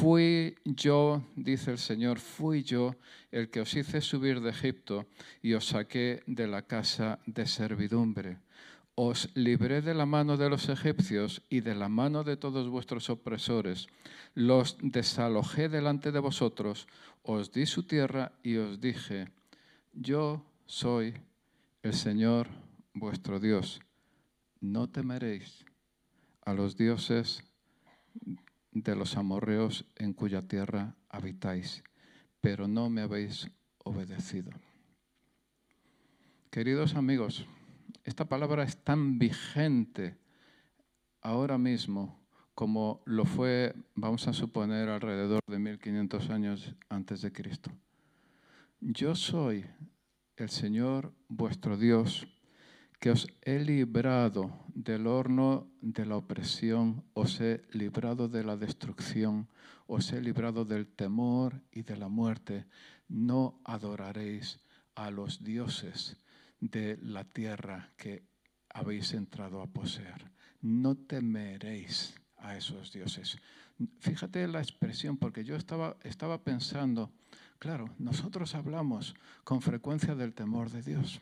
Fui 0.00 0.54
yo, 0.64 1.24
dice 1.36 1.70
el 1.70 1.78
Señor, 1.78 2.18
fui 2.18 2.62
yo 2.62 2.96
el 3.30 3.48
que 3.48 3.62
os 3.62 3.74
hice 3.74 4.02
subir 4.02 4.42
de 4.42 4.50
Egipto 4.50 5.06
y 5.40 5.54
os 5.54 5.68
saqué 5.68 6.22
de 6.26 6.46
la 6.46 6.62
casa 6.62 7.18
de 7.24 7.46
servidumbre. 7.46 8.38
Os 8.94 9.30
libré 9.34 9.80
de 9.80 9.94
la 9.94 10.04
mano 10.04 10.36
de 10.36 10.50
los 10.50 10.68
egipcios 10.68 11.42
y 11.48 11.60
de 11.60 11.74
la 11.74 11.88
mano 11.88 12.24
de 12.24 12.36
todos 12.36 12.68
vuestros 12.68 13.08
opresores. 13.08 13.86
Los 14.34 14.76
desalojé 14.82 15.70
delante 15.70 16.12
de 16.12 16.20
vosotros, 16.20 16.86
os 17.22 17.50
di 17.50 17.64
su 17.64 17.84
tierra 17.84 18.32
y 18.42 18.56
os 18.56 18.80
dije, 18.80 19.30
yo 19.94 20.44
soy 20.66 21.14
el 21.82 21.94
Señor 21.94 22.48
vuestro 22.92 23.40
Dios. 23.40 23.80
No 24.60 24.90
temeréis 24.90 25.64
a 26.44 26.52
los 26.52 26.76
dioses 26.76 27.42
de 28.82 28.94
los 28.94 29.16
amorreos 29.16 29.86
en 29.96 30.12
cuya 30.12 30.42
tierra 30.42 30.96
habitáis, 31.08 31.82
pero 32.40 32.68
no 32.68 32.90
me 32.90 33.00
habéis 33.00 33.50
obedecido. 33.78 34.50
Queridos 36.50 36.94
amigos, 36.94 37.46
esta 38.04 38.26
palabra 38.26 38.64
es 38.64 38.76
tan 38.76 39.18
vigente 39.18 40.18
ahora 41.22 41.56
mismo 41.56 42.20
como 42.54 43.02
lo 43.04 43.24
fue, 43.24 43.74
vamos 43.94 44.28
a 44.28 44.32
suponer, 44.32 44.88
alrededor 44.88 45.40
de 45.46 45.58
1500 45.58 46.30
años 46.30 46.74
antes 46.88 47.20
de 47.20 47.32
Cristo. 47.32 47.70
Yo 48.80 49.14
soy 49.14 49.66
el 50.36 50.48
Señor 50.48 51.12
vuestro 51.28 51.76
Dios 51.76 52.26
que 52.98 53.10
os 53.10 53.26
he 53.42 53.58
librado 53.58 54.64
del 54.74 55.06
horno 55.06 55.70
de 55.80 56.06
la 56.06 56.16
opresión, 56.16 57.04
os 57.14 57.40
he 57.40 57.62
librado 57.72 58.28
de 58.28 58.44
la 58.44 58.56
destrucción, 58.56 59.48
os 59.86 60.12
he 60.12 60.20
librado 60.20 60.64
del 60.64 60.86
temor 60.86 61.62
y 61.70 61.82
de 61.82 61.96
la 61.96 62.08
muerte. 62.08 62.66
No 63.08 63.60
adoraréis 63.64 64.58
a 64.94 65.10
los 65.10 65.44
dioses 65.44 66.16
de 66.60 66.98
la 67.02 67.24
tierra 67.24 67.92
que 67.96 68.24
habéis 68.70 69.12
entrado 69.12 69.62
a 69.62 69.66
poseer. 69.66 70.30
No 70.60 70.96
temeréis 70.96 72.14
a 72.38 72.56
esos 72.56 72.92
dioses. 72.92 73.38
Fíjate 74.00 74.48
la 74.48 74.60
expresión, 74.60 75.18
porque 75.18 75.44
yo 75.44 75.56
estaba, 75.56 75.96
estaba 76.02 76.42
pensando, 76.42 77.12
claro, 77.58 77.94
nosotros 77.98 78.54
hablamos 78.54 79.14
con 79.44 79.60
frecuencia 79.60 80.14
del 80.14 80.34
temor 80.34 80.70
de 80.70 80.82
Dios. 80.82 81.20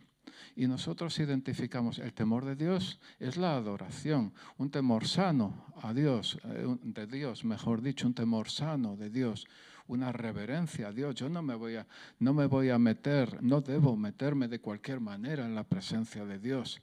Y 0.57 0.67
nosotros 0.67 1.19
identificamos 1.19 1.99
el 1.99 2.13
temor 2.13 2.45
de 2.45 2.57
Dios 2.57 2.99
es 3.19 3.37
la 3.37 3.57
adoración, 3.57 4.33
un 4.59 4.71
temor 4.71 5.07
sano 5.07 5.67
a 5.83 5.93
Dios, 5.93 6.39
eh, 6.45 6.77
de 6.83 7.07
Dios, 7.07 7.45
mejor 7.45 7.83
dicho, 7.83 8.07
un 8.07 8.15
temor 8.15 8.49
sano 8.49 8.97
de 8.97 9.11
Dios, 9.11 9.47
una 9.87 10.13
reverencia 10.13 10.89
a 10.89 10.93
Dios. 10.93 11.15
Yo 11.15 11.29
no 11.29 11.43
me 11.43 11.55
voy 11.55 11.77
a, 11.77 11.87
no 12.19 12.33
me 12.33 12.47
voy 12.47 12.71
a 12.71 12.79
meter, 12.79 13.43
no 13.43 13.61
debo 13.61 13.97
meterme 13.97 14.49
de 14.49 14.61
cualquier 14.61 15.01
manera 15.01 15.45
en 15.45 15.55
la 15.55 15.65
presencia 15.65 16.25
de 16.25 16.39
Dios. 16.39 16.81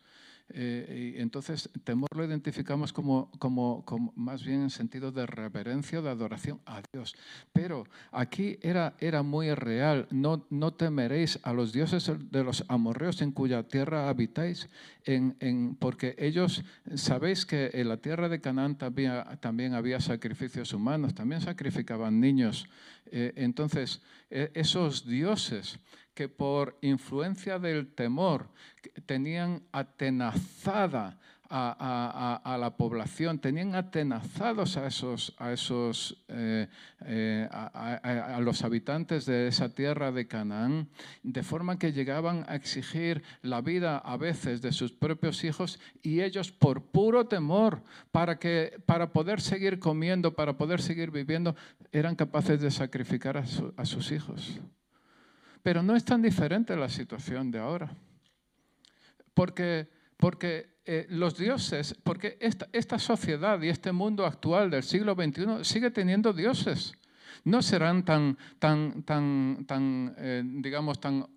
Eh, 0.53 1.13
y 1.15 1.22
entonces, 1.22 1.70
temor 1.84 2.10
lo 2.15 2.25
identificamos 2.25 2.93
como, 2.93 3.31
como, 3.39 3.84
más 4.15 4.43
bien 4.43 4.62
en 4.62 4.70
sentido 4.70 5.12
de 5.12 5.25
reverencia, 5.25 6.01
de 6.01 6.10
adoración 6.10 6.60
a 6.65 6.81
Dios. 6.93 7.15
Pero 7.53 7.86
aquí 8.12 8.58
era, 8.62 8.93
era 9.00 9.24
muy 9.24 9.53
real. 9.53 10.08
No, 10.12 10.46
no 10.50 10.74
temeréis 10.74 11.39
a 11.43 11.53
los 11.53 11.72
dioses 11.72 12.12
de 12.31 12.43
los 12.43 12.65
amorreos 12.67 13.22
en 13.22 13.31
cuya 13.31 13.63
tierra 13.63 14.10
habitáis, 14.10 14.70
porque 15.79 16.15
ellos, 16.17 16.63
sabéis 16.96 17.46
que 17.46 17.72
en 17.74 17.89
la 17.89 17.98
tierra 17.98 18.29
de 18.29 18.41
Canaán 18.41 18.77
también, 18.77 19.24
también 19.39 19.74
había 19.74 20.00
sacrificios 20.00 20.74
humanos, 20.74 21.15
también 21.15 21.41
sacrificaban 21.41 22.20
niños. 22.20 22.67
Eh, 23.12 23.34
entonces, 23.36 24.01
e, 24.29 24.51
esos 24.53 25.05
dioses 25.05 25.79
que 26.13 26.30
por 26.30 26.77
influencia 26.82 27.60
del 27.60 27.94
temor 27.94 28.50
tenían 29.06 29.63
atenazada 29.72 31.18
a, 31.53 32.58
la 32.60 32.77
población, 32.77 33.39
tenían 33.39 33.75
atenazados 33.75 34.77
a, 34.77 34.88
esos, 34.88 35.34
a, 35.38 35.51
esos, 35.51 36.24
eh, 36.30 36.68
eh, 37.06 37.50
a, 37.51 38.39
los 38.41 38.63
habitantes 38.63 39.25
de 39.25 39.48
esa 39.48 39.74
tierra 39.74 40.12
de 40.12 40.27
Canaán, 40.27 40.88
de 41.24 41.44
forma 41.44 41.77
que 41.77 41.91
llegaban 41.91 42.46
a 42.48 42.56
exigir 42.56 43.22
la 43.41 43.62
vida 43.62 43.98
a 43.98 44.15
veces 44.18 44.62
de 44.62 44.72
sus 44.72 44.94
propios 44.94 45.44
hijos 45.44 45.80
y 46.01 46.22
ellos 46.22 46.51
por 46.51 46.84
puro 46.84 47.27
temor, 47.27 47.84
para, 48.12 48.39
que, 48.39 48.80
para 48.86 49.12
poder 49.12 49.41
seguir 49.41 49.80
comiendo, 49.80 50.36
para 50.36 50.58
poder 50.58 50.82
seguir 50.82 51.12
viviendo, 51.12 51.56
eran 51.91 52.15
capaces 52.15 52.62
de 52.62 52.72
sacrificar 52.72 53.38
a 53.38 53.86
sus 53.86 54.12
hijos. 54.12 54.62
Pero 55.63 55.84
no 55.84 55.96
es 55.96 56.03
tan 56.03 56.22
diferente 56.22 56.75
la 56.75 56.89
situación 56.89 57.51
de 57.51 57.60
ahora. 57.60 57.91
Porque, 59.34 59.88
porque 60.18 60.72
eh, 60.86 61.06
los 61.10 61.38
dioses, 61.38 61.96
porque 62.03 62.38
esta, 62.41 62.68
esta, 62.74 62.98
sociedad 62.98 63.62
y 63.62 63.70
este 63.70 63.91
mundo 63.91 64.25
actual 64.25 64.70
del 64.70 64.84
siglo 64.84 65.15
XXI 65.15 65.63
sigue 65.63 65.91
teniendo 65.91 66.34
dioses. 66.34 66.94
No 67.44 67.62
serán 67.62 68.03
tan, 68.03 68.38
tan, 68.60 69.03
tan, 69.03 69.65
tan 69.68 70.15
eh, 70.18 70.44
digamos, 70.44 71.00
tan 71.00 71.27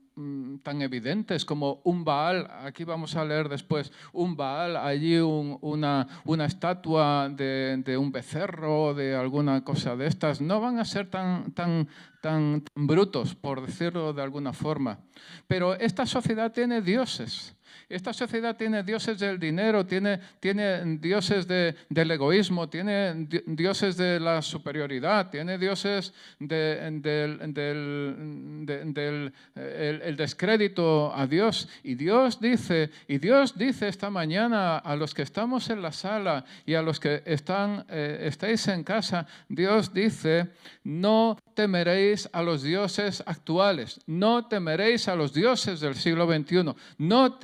tan 0.63 0.81
evidentes 0.83 1.45
como 1.45 1.81
un 1.85 2.05
Baal, 2.05 2.49
aquí 2.63 2.85
vamos 2.85 3.17
a 3.17 3.25
leer 3.25 3.49
después, 3.49 3.93
un 4.13 4.37
Baal, 4.37 4.77
allí 4.77 5.19
una, 5.19 6.07
una, 6.25 6.45
estatua 6.45 7.29
de, 7.29 7.97
un 7.99 8.13
becerro, 8.13 8.95
de 8.95 9.17
alguna 9.17 9.65
cosa 9.65 9.97
de 9.97 10.07
estas, 10.07 10.41
no 10.41 10.61
van 10.61 10.79
a 10.79 10.85
ser 10.85 11.11
tan, 11.11 11.53
tan, 11.53 11.89
tan 12.21 12.63
brutos, 12.75 13.35
por 13.35 13.67
decirlo 13.67 14.13
de 14.13 14.23
alguna 14.23 14.53
forma. 14.53 15.01
Pero 15.49 15.75
esta 15.75 16.07
sociedad 16.07 16.53
tiene 16.53 16.81
dioses. 16.81 17.57
Esta 17.89 18.13
sociedad 18.13 18.57
tiene 18.57 18.83
dioses 18.83 19.19
del 19.19 19.39
dinero, 19.39 19.87
tiene, 19.87 20.21
tiene 20.41 20.99
dioses 20.99 21.47
del 21.47 22.11
egoísmo, 22.11 22.69
tiene 22.69 23.27
dioses 23.47 23.97
de 23.97 24.21
la 24.21 24.43
superioridad, 24.43 25.31
tiene 25.31 25.59
dioses 25.59 26.13
del, 26.39 27.03
del, 27.03 29.33
el, 29.55 30.17
descrédito 30.17 31.15
a 31.15 31.27
Dios. 31.27 31.69
Y 31.83 31.95
Dios 31.95 32.41
dice, 32.41 32.91
y 33.09 33.19
Dios 33.19 33.57
dice 33.57 33.89
esta 33.89 34.11
mañana 34.11 34.79
a 34.79 34.97
los 34.97 35.15
que 35.15 35.23
estamos 35.23 35.71
en 35.71 35.83
la 35.83 35.93
sala 35.93 36.45
y 36.67 36.75
a 36.75 36.83
los 36.83 37.01
que 37.01 37.23
están, 37.25 37.85
eh, 37.89 38.19
estáis 38.23 38.67
en 38.69 38.85
casa, 38.85 39.27
Dios 39.49 39.93
dice, 39.93 40.51
no 40.83 41.39
temeréis 41.55 42.29
a 42.33 42.43
los 42.43 42.63
dioses 42.63 43.23
actuales, 43.27 44.01
no 44.07 44.47
temeréis 44.47 45.09
a 45.09 45.17
los 45.17 45.33
dioses 45.33 45.81
del 45.81 45.95
siglo 45.95 46.27
XXI, 46.27 46.75
no 46.99 47.35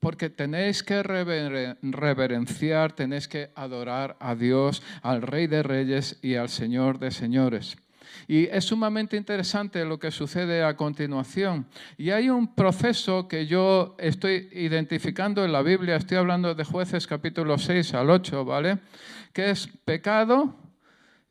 porque 0.00 0.30
tenéis 0.30 0.82
que 0.82 1.02
reverenciar, 1.02 2.92
tenéis 2.92 3.28
que 3.28 3.50
adorar 3.54 4.16
a 4.20 4.34
Dios, 4.34 4.82
al 5.02 5.22
Rey 5.22 5.46
de 5.46 5.62
Reyes 5.62 6.18
y 6.22 6.34
al 6.34 6.48
Señor 6.48 6.98
de 6.98 7.10
Señores. 7.10 7.76
Y 8.28 8.46
es 8.46 8.64
sumamente 8.64 9.16
interesante 9.16 9.84
lo 9.84 9.98
que 9.98 10.10
sucede 10.10 10.62
a 10.62 10.76
continuación. 10.76 11.66
Y 11.96 12.10
hay 12.10 12.28
un 12.28 12.54
proceso 12.54 13.28
que 13.28 13.46
yo 13.46 13.94
estoy 13.98 14.48
identificando 14.52 15.44
en 15.44 15.52
la 15.52 15.62
Biblia, 15.62 15.96
estoy 15.96 16.18
hablando 16.18 16.54
de 16.54 16.64
jueces 16.64 17.06
capítulo 17.06 17.58
6 17.58 17.94
al 17.94 18.10
8, 18.10 18.44
¿vale? 18.44 18.78
Que 19.32 19.50
es 19.50 19.68
pecado, 19.84 20.54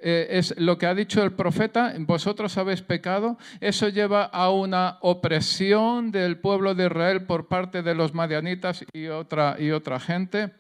eh, 0.08 0.38
es 0.38 0.54
lo 0.60 0.78
que 0.78 0.86
ha 0.86 0.94
dicho 0.94 1.24
el 1.24 1.34
profeta, 1.34 1.96
vosotros 1.98 2.60
habéis 2.60 2.84
pecado, 2.84 3.40
eso 3.60 3.90
lleva 3.90 4.24
a 4.24 4.52
una 4.52 5.00
opresión 5.02 6.12
del 6.12 6.38
pueblo 6.38 6.76
de 6.76 6.86
Israel 6.86 7.26
por 7.26 7.48
parte 7.48 7.82
de 7.82 7.96
los 7.96 8.14
madianitas 8.14 8.86
y 8.94 9.08
otra, 9.08 9.56
y 9.58 9.72
otra 9.72 10.00
gente. 10.00 10.52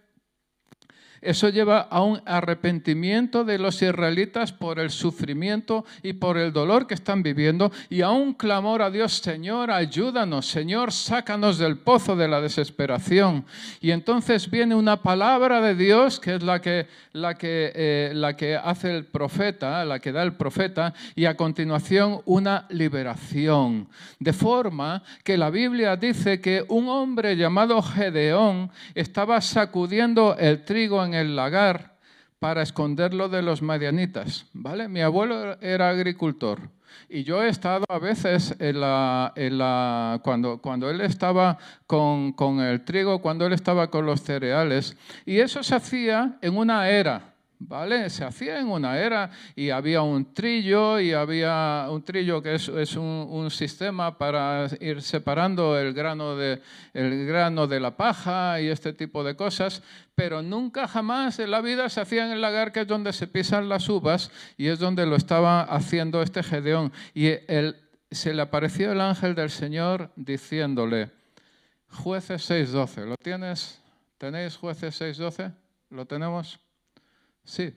Eso 1.25 1.49
lleva 1.49 1.81
a 1.81 2.03
un 2.03 2.21
arrepentimiento 2.23 3.43
de 3.43 3.57
los 3.57 3.81
israelitas 3.81 4.53
por 4.53 4.79
el 4.79 4.91
sufrimiento 4.91 5.83
y 6.03 6.13
por 6.13 6.37
el 6.37 6.53
dolor 6.53 6.85
que 6.85 6.93
están 6.93 7.23
viviendo 7.23 7.71
y 7.89 8.01
a 8.01 8.11
un 8.11 8.35
clamor 8.35 8.83
a 8.83 8.91
Dios, 8.91 9.13
Señor, 9.17 9.71
ayúdanos, 9.71 10.45
Señor, 10.45 10.91
sácanos 10.91 11.57
del 11.57 11.77
pozo 11.77 12.15
de 12.15 12.27
la 12.27 12.41
desesperación. 12.41 13.43
Y 13.81 13.89
entonces 13.89 14.51
viene 14.51 14.75
una 14.75 15.01
palabra 15.01 15.61
de 15.61 15.73
Dios, 15.73 16.19
que 16.19 16.35
es 16.35 16.43
la 16.43 16.61
que, 16.61 16.87
la 17.13 17.33
que, 17.33 17.71
eh, 17.73 18.11
la 18.13 18.35
que 18.35 18.55
hace 18.55 18.95
el 18.95 19.05
profeta, 19.05 19.83
la 19.83 19.99
que 19.99 20.11
da 20.11 20.21
el 20.21 20.33
profeta, 20.33 20.93
y 21.15 21.25
a 21.25 21.35
continuación 21.35 22.21
una 22.25 22.67
liberación. 22.69 23.87
De 24.19 24.31
forma 24.31 25.01
que 25.23 25.37
la 25.37 25.49
Biblia 25.49 25.95
dice 25.95 26.39
que 26.39 26.63
un 26.69 26.87
hombre 26.87 27.35
llamado 27.35 27.81
Gedeón 27.81 28.69
estaba 28.93 29.41
sacudiendo 29.41 30.35
el 30.37 30.63
trigo 30.63 31.03
en 31.03 31.14
el 31.15 31.35
lagar 31.35 31.97
para 32.39 32.61
esconderlo 32.61 33.29
de 33.29 33.41
los 33.41 33.61
madianitas. 33.61 34.45
¿vale? 34.53 34.87
Mi 34.87 35.01
abuelo 35.01 35.59
era 35.61 35.89
agricultor 35.89 36.75
y 37.09 37.23
yo 37.23 37.43
he 37.43 37.49
estado 37.49 37.85
a 37.89 37.99
veces 37.99 38.55
en 38.59 38.79
la, 38.81 40.19
cuando, 40.23 40.59
cuando 40.59 40.89
él 40.89 41.01
estaba 41.01 41.57
con, 41.87 42.33
con 42.33 42.59
el 42.59 42.83
trigo, 42.83 43.21
cuando 43.21 43.45
él 43.45 43.53
estaba 43.53 43.89
con 43.89 44.05
los 44.05 44.21
cereales, 44.21 44.97
y 45.25 45.39
eso 45.39 45.63
se 45.63 45.75
hacía 45.75 46.37
en 46.41 46.57
una 46.57 46.89
era. 46.89 47.34
¿Vale? 47.57 48.09
Se 48.09 48.25
hacía 48.25 48.59
en 48.59 48.67
una 48.67 48.99
era 48.99 49.31
y 49.55 49.69
había 49.69 50.01
un 50.01 50.33
trillo 50.33 50.99
y 50.99 51.13
había 51.13 51.87
un 51.89 52.03
trillo 52.03 52.41
que 52.41 52.55
es, 52.55 52.67
un, 52.67 53.49
sistema 53.49 54.17
para 54.17 54.67
ir 54.81 55.01
separando 55.01 55.77
el 55.79 55.93
grano, 55.93 56.35
de, 56.35 57.79
la 57.79 57.95
paja 57.95 58.59
y 58.59 58.67
este 58.67 58.91
tipo 58.91 59.23
de 59.23 59.35
cosas, 59.35 59.81
pero 60.15 60.41
nunca 60.41 60.87
jamás 60.87 61.39
en 61.39 61.51
la 61.51 61.61
vida 61.61 61.87
se 61.89 62.01
hacía 62.01 62.25
en 62.25 62.33
el 62.33 62.41
lagar 62.41 62.73
que 62.73 62.81
es 62.81 62.87
donde 62.87 63.13
se 63.13 63.27
pisan 63.27 63.69
las 63.69 63.87
uvas 63.87 64.31
y 64.57 64.67
es 64.67 64.79
donde 64.79 65.05
lo 65.05 65.15
estaba 65.15 65.61
haciendo 65.61 66.21
este 66.21 66.43
Gedeón. 66.43 66.91
Y 67.13 67.29
se 68.11 68.33
le 68.33 68.41
apareció 68.41 68.91
el 68.91 68.99
ángel 68.99 69.33
del 69.33 69.49
Señor 69.49 70.11
diciéndole, 70.17 71.11
jueces 71.89 72.49
6.12, 72.49 73.05
¿lo 73.05 73.15
tienes? 73.15 73.79
¿Tenéis 74.17 74.57
jueces 74.57 74.99
6.12? 74.99 75.53
¿Lo 75.89 76.05
tenemos? 76.05 76.59
Sí. 77.45 77.73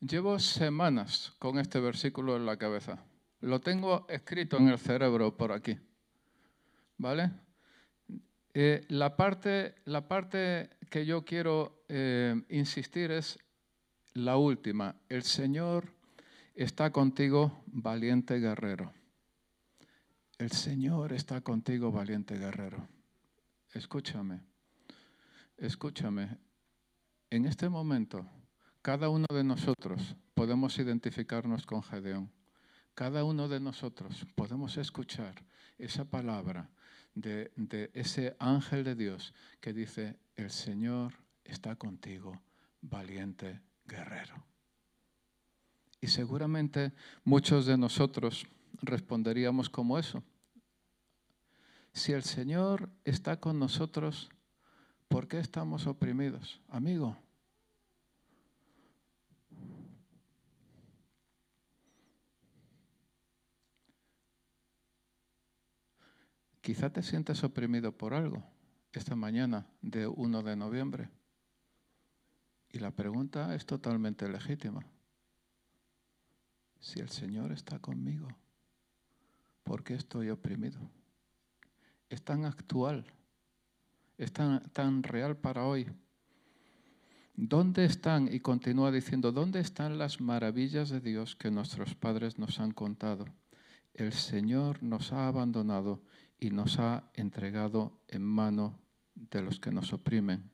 Llevo 0.00 0.38
semanas 0.38 1.32
con 1.38 1.58
este 1.58 1.80
versículo 1.80 2.36
en 2.36 2.46
la 2.46 2.56
cabeza. 2.56 3.04
Lo 3.40 3.60
tengo 3.60 4.06
escrito 4.08 4.56
en 4.56 4.68
el 4.68 4.78
cerebro 4.78 5.36
por 5.36 5.52
aquí. 5.52 5.76
¿Vale? 6.96 7.30
Eh, 8.54 8.84
la, 8.88 9.16
parte, 9.16 9.74
la, 9.84 10.06
parte, 10.06 10.70
que 10.88 11.04
yo 11.04 11.24
quiero 11.24 11.84
eh, 11.88 12.40
insistir 12.48 13.10
es 13.10 13.38
la 14.14 14.36
última. 14.36 14.96
El 15.08 15.22
Señor 15.24 15.92
está 16.54 16.90
contigo, 16.90 17.62
valiente 17.66 18.38
guerrero. 18.38 18.92
El 20.38 20.52
Señor 20.52 21.12
está 21.12 21.40
contigo, 21.40 21.90
valiente 21.90 22.36
guerrero. 22.36 22.88
Escúchame, 23.72 24.40
escúchame. 25.56 26.47
En 27.30 27.44
este 27.44 27.68
momento, 27.68 28.26
cada 28.80 29.10
uno 29.10 29.26
de 29.30 29.44
nosotros 29.44 30.16
podemos 30.32 30.78
identificarnos 30.78 31.66
con 31.66 31.82
Gedeón. 31.82 32.32
Cada 32.94 33.22
uno 33.22 33.48
de 33.48 33.60
nosotros 33.60 34.26
podemos 34.34 34.78
escuchar 34.78 35.34
esa 35.76 36.06
palabra 36.06 36.70
de, 37.14 37.90
ese 37.92 38.34
ángel 38.38 38.82
de 38.82 38.94
Dios 38.94 39.34
que 39.60 39.74
dice, 39.74 40.16
el 40.36 40.50
Señor 40.50 41.12
está 41.44 41.76
contigo, 41.76 42.40
valiente 42.80 43.60
guerrero. 43.84 44.42
Y 46.00 46.06
seguramente 46.06 46.92
muchos 47.24 47.66
de 47.66 47.76
nosotros 47.76 48.46
responderíamos 48.80 49.68
como 49.68 49.98
eso. 49.98 50.22
Si 51.92 52.12
el 52.12 52.22
Señor 52.22 52.88
está 53.04 53.38
con 53.38 53.58
nosotros, 53.58 54.30
¿Por 55.08 55.26
qué 55.26 55.38
estamos 55.38 55.86
oprimidos? 55.86 56.60
Amigo, 56.68 57.16
quizá 66.60 66.92
te 66.92 67.02
sientes 67.02 67.42
oprimido 67.42 67.96
por 67.96 68.12
algo 68.12 68.44
esta 68.92 69.16
mañana 69.16 69.66
de 69.80 70.06
1 70.06 70.42
de 70.42 70.56
noviembre. 70.56 71.10
Y 72.70 72.78
la 72.78 72.90
pregunta 72.90 73.54
es 73.54 73.64
totalmente 73.64 74.28
legítima. 74.28 74.84
Si 76.80 77.00
el 77.00 77.08
Señor 77.08 77.52
está 77.52 77.78
conmigo, 77.78 78.28
¿por 79.64 79.82
qué 79.82 79.94
estoy 79.94 80.28
oprimido? 80.28 80.78
Es 82.10 82.22
tan 82.22 82.44
actual 82.44 83.06
es 84.18 84.32
tan, 84.32 85.02
real 85.04 85.36
para 85.36 85.64
hoy. 85.64 85.86
¿Dónde 87.36 87.84
están? 87.84 88.28
Y 88.32 88.40
continúa 88.40 88.90
diciendo, 88.90 89.30
¿dónde 89.30 89.60
están 89.60 89.96
las 89.96 90.20
maravillas 90.20 90.90
de 90.90 91.00
Dios 91.00 91.36
que 91.36 91.52
nuestros 91.52 91.94
padres 91.94 92.36
nos 92.36 92.58
han 92.58 92.72
contado? 92.72 93.26
El 93.94 94.12
Señor 94.12 94.82
nos 94.82 95.12
ha 95.12 95.28
abandonado 95.28 96.02
y 96.40 96.50
nos 96.50 96.80
ha 96.80 97.10
entregado 97.14 98.00
en 98.08 98.22
mano 98.22 98.80
de 99.14 99.40
los 99.40 99.60
que 99.60 99.70
nos 99.70 99.92
oprimen. 99.92 100.50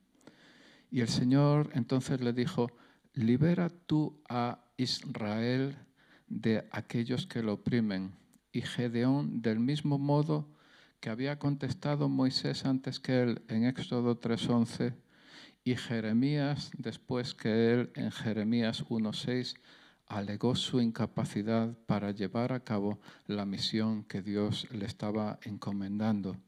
Y 0.91 1.01
el 1.01 1.09
Señor 1.09 1.71
entonces 1.73 2.21
le 2.21 2.35
dijo, 2.35 2.71
libera 3.15 3.71
tú 3.71 4.23
a 4.29 4.63
Israel 4.77 5.77
de 6.27 6.69
aquellos 6.71 7.27
que 7.27 7.43
lo 7.43 7.55
oprimen. 7.55 8.15
Y 8.53 8.61
Gedeón, 8.61 9.41
del 9.41 9.59
mismo 9.59 9.99
modo 9.99 10.54
que 11.05 11.11
había 11.11 11.39
contestado 11.39 12.09
Moisés 12.09 12.65
antes 12.65 12.99
que 12.99 13.21
él 13.21 13.43
en 13.49 13.67
Éxodo 13.67 14.19
3.11, 14.19 14.95
y 15.63 15.77
Jeremías 15.77 16.71
después 16.79 17.35
que 17.35 17.75
él 17.75 17.93
en 17.95 18.11
Jeremías 18.11 18.87
1.6, 18.87 19.55
alegó 20.07 20.57
su 20.57 20.81
incapacidad 20.81 21.77
para 21.85 22.13
llevar 22.13 22.55
a 22.55 22.61
cabo 22.61 23.01
la 23.27 23.45
misión 23.45 24.05
que 24.05 24.23
Dios 24.23 24.67
le 24.71 24.87
estaba 24.87 25.39
encomendando. 25.43 26.39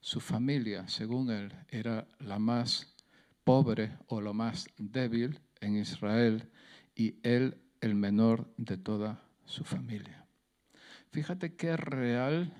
Su 0.00 0.20
familia, 0.20 0.88
según 0.88 1.30
él, 1.30 1.52
era 1.68 2.08
la 2.18 2.38
más 2.38 2.94
pobre 3.44 3.92
o 4.06 4.22
lo 4.22 4.32
más 4.32 4.70
débil 4.78 5.38
en 5.60 5.76
Israel 5.76 6.48
y 6.94 7.16
él 7.22 7.58
el 7.82 7.94
menor 7.94 8.50
de 8.56 8.78
toda 8.78 9.20
su 9.44 9.64
familia. 9.64 10.24
Fíjate 11.10 11.56
qué 11.56 11.76
real, 11.76 12.54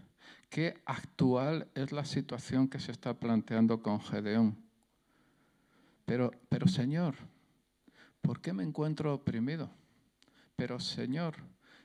qué 0.56 0.80
actual 0.86 1.68
es 1.74 1.92
la 1.92 2.06
situación 2.06 2.66
que 2.66 2.80
se 2.80 2.90
está 2.90 3.12
planteando 3.12 3.82
con 3.82 4.00
Gedeón. 4.00 4.56
Pero, 6.06 6.30
pero 6.48 6.66
Señor, 6.66 7.14
¿por 8.22 8.40
qué 8.40 8.54
me 8.54 8.62
encuentro 8.62 9.12
oprimido? 9.12 9.68
Pero 10.56 10.80
Señor, 10.80 11.34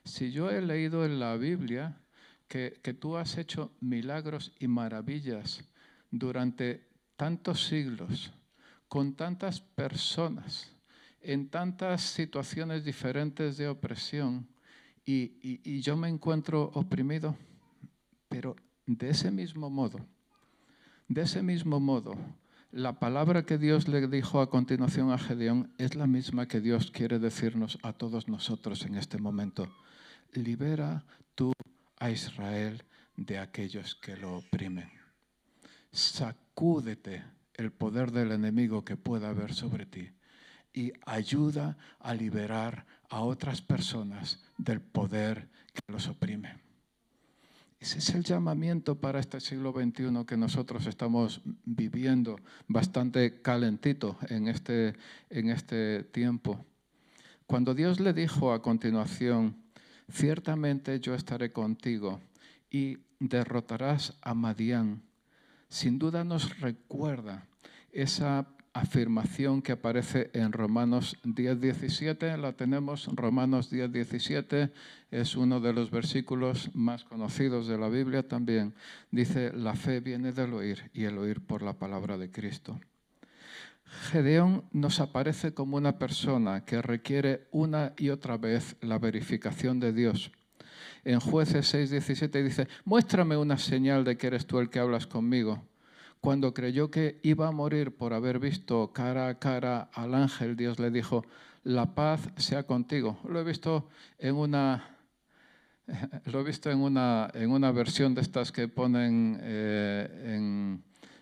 si 0.06 0.32
yo 0.32 0.48
he 0.50 0.62
leído 0.62 1.04
en 1.04 1.20
la 1.20 1.36
Biblia 1.36 2.00
que, 2.48 2.80
que 2.82 2.94
tú 2.94 3.18
has 3.18 3.36
hecho 3.36 3.72
milagros 3.80 4.54
y 4.58 4.68
maravillas 4.68 5.62
durante 6.10 6.88
tantos 7.16 7.66
siglos, 7.66 8.32
con 8.88 9.14
tantas 9.16 9.60
personas, 9.60 10.74
en 11.20 11.50
tantas 11.50 12.00
situaciones 12.00 12.84
diferentes 12.84 13.58
de 13.58 13.68
opresión 13.68 14.48
y, 15.04 15.82
yo 15.82 15.94
me 15.94 16.08
encuentro 16.08 16.70
oprimido, 16.72 17.36
pero 18.42 18.56
de 18.86 19.10
ese 19.10 19.30
mismo 19.30 19.70
modo, 19.70 20.00
de 21.06 21.22
ese 21.22 21.44
mismo 21.44 21.78
modo, 21.78 22.16
la 22.72 22.98
palabra 22.98 23.46
que 23.46 23.56
Dios 23.56 23.86
le 23.86 24.08
dijo 24.08 24.40
a 24.40 24.50
continuación 24.50 25.12
a 25.12 25.18
Gedeón 25.18 25.72
es 25.78 25.94
la 25.94 26.08
misma 26.08 26.48
que 26.48 26.60
Dios 26.60 26.90
quiere 26.90 27.20
decirnos 27.20 27.78
a 27.84 27.92
todos 27.92 28.26
nosotros 28.26 28.84
en 28.84 28.96
este 28.96 29.18
momento. 29.18 29.72
Libera 30.32 31.04
tú 31.36 31.52
a 32.00 32.10
Israel 32.10 32.82
de 33.16 33.38
aquellos 33.38 33.94
que 33.94 34.16
lo 34.16 34.38
oprimen. 34.38 34.90
Sacúdete 35.92 37.22
el 37.54 37.70
poder 37.70 38.10
del 38.10 38.32
enemigo 38.32 38.84
que 38.84 38.96
pueda 38.96 39.28
haber 39.28 39.54
sobre 39.54 39.86
ti 39.86 40.10
y 40.72 40.92
ayuda 41.06 41.76
a 42.00 42.12
liberar 42.12 42.86
a 43.08 43.20
otras 43.20 43.62
personas 43.62 44.42
del 44.58 44.80
poder 44.80 45.48
que 45.72 45.92
los 45.92 46.08
oprime. 46.08 46.71
Ese 47.82 47.98
es 47.98 48.10
el 48.10 48.22
llamamiento 48.22 48.94
para 49.00 49.18
este 49.18 49.40
siglo 49.40 49.72
XXI 49.72 50.24
que 50.24 50.36
nosotros 50.36 50.86
estamos 50.86 51.42
viviendo 51.64 52.38
bastante 52.68 53.42
calentito 53.42 54.16
en 54.28 54.46
este, 54.46 54.94
en 55.30 55.50
este 55.50 56.04
tiempo. 56.04 56.64
Cuando 57.44 57.74
Dios 57.74 57.98
le 57.98 58.12
dijo 58.12 58.52
a 58.52 58.62
continuación, 58.62 59.56
ciertamente 60.08 61.00
yo 61.00 61.16
estaré 61.16 61.50
contigo 61.50 62.20
y 62.70 62.98
derrotarás 63.18 64.16
a 64.22 64.32
Madián, 64.32 65.02
sin 65.68 65.98
duda 65.98 66.22
nos 66.22 66.60
recuerda 66.60 67.48
esa 67.90 68.46
afirmación 68.72 69.60
que 69.62 69.72
aparece 69.72 70.30
en 70.32 70.52
Romanos 70.52 71.16
10.17, 71.24 72.36
la 72.38 72.52
tenemos, 72.54 73.06
Romanos 73.12 73.70
10.17 73.70 74.70
es 75.10 75.36
uno 75.36 75.60
de 75.60 75.72
los 75.72 75.90
versículos 75.90 76.70
más 76.74 77.04
conocidos 77.04 77.66
de 77.66 77.78
la 77.78 77.88
Biblia 77.88 78.26
también. 78.26 78.74
Dice, 79.10 79.52
la 79.52 79.74
fe 79.74 80.00
viene 80.00 80.32
del 80.32 80.54
oír 80.54 80.90
y 80.94 81.04
el 81.04 81.18
oír 81.18 81.44
por 81.44 81.62
la 81.62 81.74
palabra 81.74 82.16
de 82.16 82.30
Cristo. 82.30 82.80
Gedeón 84.10 84.64
nos 84.72 85.00
aparece 85.00 85.52
como 85.52 85.76
una 85.76 85.98
persona 85.98 86.64
que 86.64 86.80
requiere 86.80 87.46
una 87.50 87.92
y 87.98 88.08
otra 88.08 88.38
vez 88.38 88.76
la 88.80 88.98
verificación 88.98 89.80
de 89.80 89.92
Dios. 89.92 90.32
En 91.04 91.20
jueces 91.20 91.74
6.17 91.74 92.42
dice, 92.42 92.68
muéstrame 92.84 93.36
una 93.36 93.58
señal 93.58 94.04
de 94.04 94.16
que 94.16 94.28
eres 94.28 94.46
tú 94.46 94.60
el 94.60 94.70
que 94.70 94.78
hablas 94.78 95.06
conmigo. 95.06 95.62
Cuando 96.22 96.54
creyó 96.54 96.88
que 96.88 97.18
iba 97.24 97.48
a 97.48 97.50
morir 97.50 97.96
por 97.96 98.12
haber 98.12 98.38
visto 98.38 98.92
cara 98.92 99.26
a 99.26 99.40
cara 99.40 99.90
al 99.92 100.14
ángel, 100.14 100.54
Dios 100.54 100.78
le 100.78 100.92
dijo, 100.92 101.24
la 101.64 101.96
paz 101.96 102.20
sea 102.36 102.62
contigo. 102.62 103.18
Lo 103.28 103.40
he 103.40 103.42
visto 103.42 103.88
en 104.20 104.36
una, 104.36 104.98
lo 106.26 106.40
he 106.40 106.44
visto 106.44 106.70
en 106.70 106.78
una, 106.78 107.28
en 107.34 107.50
una 107.50 107.72
versión 107.72 108.14
de 108.14 108.20
estas 108.20 108.52
que 108.52 108.68
ponen, 108.68 109.36
eh, 109.42 110.78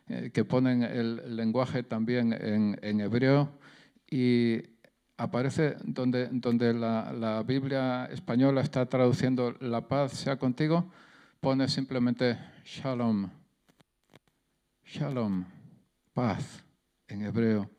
eh, 0.09 0.31
que 0.35 0.45
ponen 0.45 0.83
el 0.83 1.35
lenguaje 1.35 1.83
también 1.83 2.35
en, 2.35 3.01
hebreo 3.01 3.59
y 4.11 4.61
aparece 5.17 5.77
donde, 5.83 6.29
donde 6.31 6.75
la, 6.75 7.11
la, 7.11 7.43
Biblia 7.43 8.05
española 8.13 8.61
está 8.61 8.85
traduciendo 8.85 9.57
la 9.61 9.89
paz 9.89 10.13
sea 10.13 10.37
contigo, 10.39 10.93
pone 11.41 11.69
simplemente 11.69 12.37
shalom. 12.67 13.39
Shalom, 14.92 15.44
paz 16.12 16.64
en 17.07 17.22
hebreo. 17.22 17.70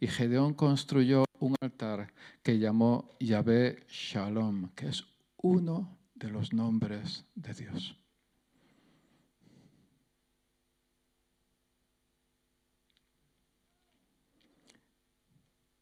Y 0.00 0.08
Gedeón 0.08 0.54
construyó 0.54 1.24
un 1.38 1.54
altar 1.60 2.12
que 2.42 2.58
llamó 2.58 3.16
Yahvé 3.20 3.86
Shalom, 3.88 4.70
que 4.74 4.88
es 4.88 5.04
uno 5.36 5.96
de 6.16 6.28
los 6.28 6.52
nombres 6.52 7.24
de 7.36 7.54
Dios. 7.54 7.96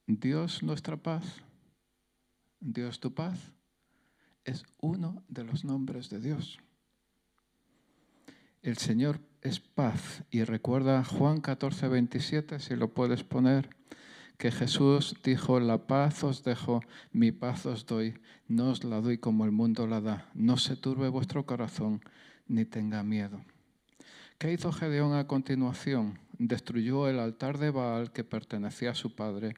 Dios 0.07 0.63
nuestra 0.63 0.99
paz, 0.99 1.25
Dios 2.61 3.01
tu 3.01 3.15
paz, 3.15 3.55
es 4.45 4.67
uno 4.83 5.25
de 5.29 5.45
los 5.45 5.65
nombres 5.65 6.11
de 6.11 6.21
Dios. 6.21 6.59
El 8.61 8.77
Señor 8.77 9.34
es 9.45 9.61
paz. 9.61 10.25
Y 10.31 10.43
recuerda 10.43 11.05
Juan 11.05 11.41
14, 11.41 11.89
27, 11.89 12.59
si 12.59 12.75
lo 12.75 12.93
puedes 12.93 13.23
poner, 13.23 13.69
que 14.39 14.51
Jesús 14.51 15.15
dijo, 15.23 15.61
la 15.61 15.87
paz 15.87 16.25
os 16.25 16.43
dejo, 16.43 16.81
mi 17.13 17.31
paz 17.31 17.67
os 17.67 17.87
doy, 17.87 18.15
no 18.49 18.71
os 18.71 18.83
la 18.83 19.01
doy 19.01 19.19
como 19.19 19.45
el 19.45 19.53
mundo 19.53 19.87
la 19.87 20.01
da, 20.01 20.31
no 20.35 20.57
se 20.57 20.77
turbe 20.77 21.09
vuestro 21.09 21.47
corazón, 21.47 22.01
ni 22.49 22.65
tenga 22.65 23.05
miedo. 23.05 23.45
¿Qué 24.39 24.53
hizo 24.53 24.73
Gedeón 24.73 25.15
a 25.15 25.29
continuación? 25.29 26.19
Destruyó 26.39 27.09
el 27.09 27.21
altar 27.21 27.59
de 27.59 27.71
Baal 27.71 28.13
que 28.13 28.25
pertenecía 28.25 28.91
a 28.91 28.95
su 28.95 29.15
padre. 29.15 29.55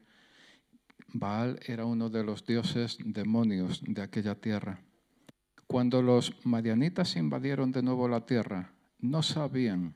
Baal 1.13 1.59
era 1.65 1.87
uno 1.87 2.11
de 2.11 2.25
los 2.25 2.45
dioses 2.45 2.99
demonios 3.03 3.83
de 3.87 4.03
aquella 4.03 4.35
tierra. 4.35 4.81
Cuando 5.67 6.03
los 6.03 6.35
madianitas 6.45 7.17
invadieron 7.17 7.73
de 7.73 7.83
nuevo 7.83 8.07
la 8.09 8.27
tierra, 8.27 8.76
no 8.99 9.23
sabían 9.23 9.95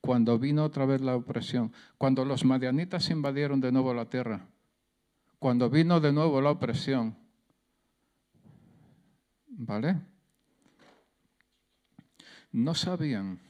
cuando 0.00 0.38
vino 0.38 0.64
otra 0.64 0.86
vez 0.86 1.00
la 1.00 1.16
opresión, 1.16 1.72
cuando 1.98 2.24
los 2.24 2.44
madianitas 2.44 3.10
invadieron 3.10 3.60
de 3.60 3.72
nuevo 3.72 3.92
la 3.92 4.08
tierra, 4.08 4.46
cuando 5.38 5.68
vino 5.68 6.00
de 6.00 6.12
nuevo 6.12 6.40
la 6.40 6.52
opresión. 6.52 7.16
¿Vale? 9.48 10.00
No 12.52 12.74
sabían 12.74 13.40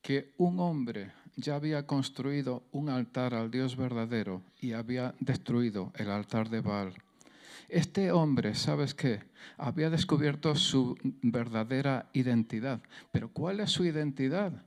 que 0.00 0.32
un 0.38 0.58
hombre 0.60 1.12
ya 1.36 1.56
había 1.56 1.86
construido 1.86 2.62
un 2.72 2.88
altar 2.88 3.34
al 3.34 3.50
Dios 3.50 3.76
verdadero 3.76 4.42
y 4.58 4.72
había 4.72 5.14
destruido 5.20 5.92
el 5.96 6.10
altar 6.10 6.48
de 6.48 6.62
Baal. 6.62 6.94
Este 7.68 8.12
hombre, 8.12 8.54
¿sabes 8.54 8.94
qué? 8.94 9.24
Había 9.56 9.90
descubierto 9.90 10.54
su 10.54 10.96
verdadera 11.22 12.10
identidad. 12.12 12.82
Pero 13.10 13.32
¿cuál 13.32 13.60
es 13.60 13.70
su 13.70 13.84
identidad? 13.84 14.64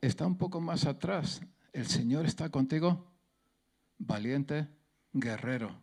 Está 0.00 0.26
un 0.26 0.36
poco 0.36 0.60
más 0.60 0.84
atrás. 0.84 1.40
El 1.72 1.86
Señor 1.86 2.26
está 2.26 2.50
contigo, 2.50 3.12
valiente, 3.98 4.68
guerrero. 5.12 5.80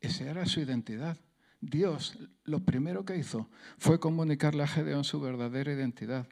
Esa 0.00 0.30
era 0.30 0.46
su 0.46 0.60
identidad. 0.60 1.16
Dios 1.60 2.18
lo 2.44 2.64
primero 2.64 3.04
que 3.04 3.16
hizo 3.16 3.48
fue 3.78 4.00
comunicarle 4.00 4.64
a 4.64 4.68
Gedeón 4.68 5.04
su 5.04 5.20
verdadera 5.20 5.72
identidad. 5.72 6.26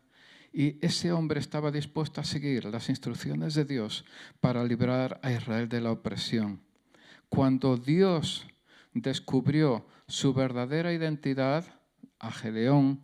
Y 0.52 0.84
ese 0.84 1.12
hombre 1.12 1.38
estaba 1.38 1.70
dispuesto 1.70 2.20
a 2.20 2.24
seguir 2.24 2.64
las 2.64 2.88
instrucciones 2.88 3.54
de 3.54 3.64
Dios 3.64 4.04
para 4.40 4.64
librar 4.64 5.20
a 5.22 5.30
Israel 5.30 5.68
de 5.68 5.80
la 5.80 5.92
opresión. 5.92 6.60
Cuando 7.28 7.76
Dios 7.76 8.46
descubrió 8.92 9.86
su 10.06 10.34
verdadera 10.34 10.92
identidad 10.92 11.64
a 12.18 12.30
Gedeón, 12.30 13.02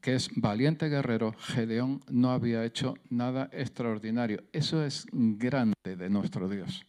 que 0.00 0.14
es 0.14 0.30
valiente 0.34 0.88
guerrero, 0.88 1.34
Gedeón 1.38 2.00
no 2.10 2.30
había 2.32 2.64
hecho 2.64 2.94
nada 3.08 3.48
extraordinario. 3.52 4.42
Eso 4.52 4.84
es 4.84 5.06
grande 5.12 5.74
de 5.84 6.10
nuestro 6.10 6.48
Dios. 6.48 6.84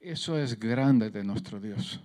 Eso 0.00 0.38
es 0.38 0.58
grande 0.58 1.10
de 1.10 1.24
nuestro 1.24 1.60
Dios 1.60 2.02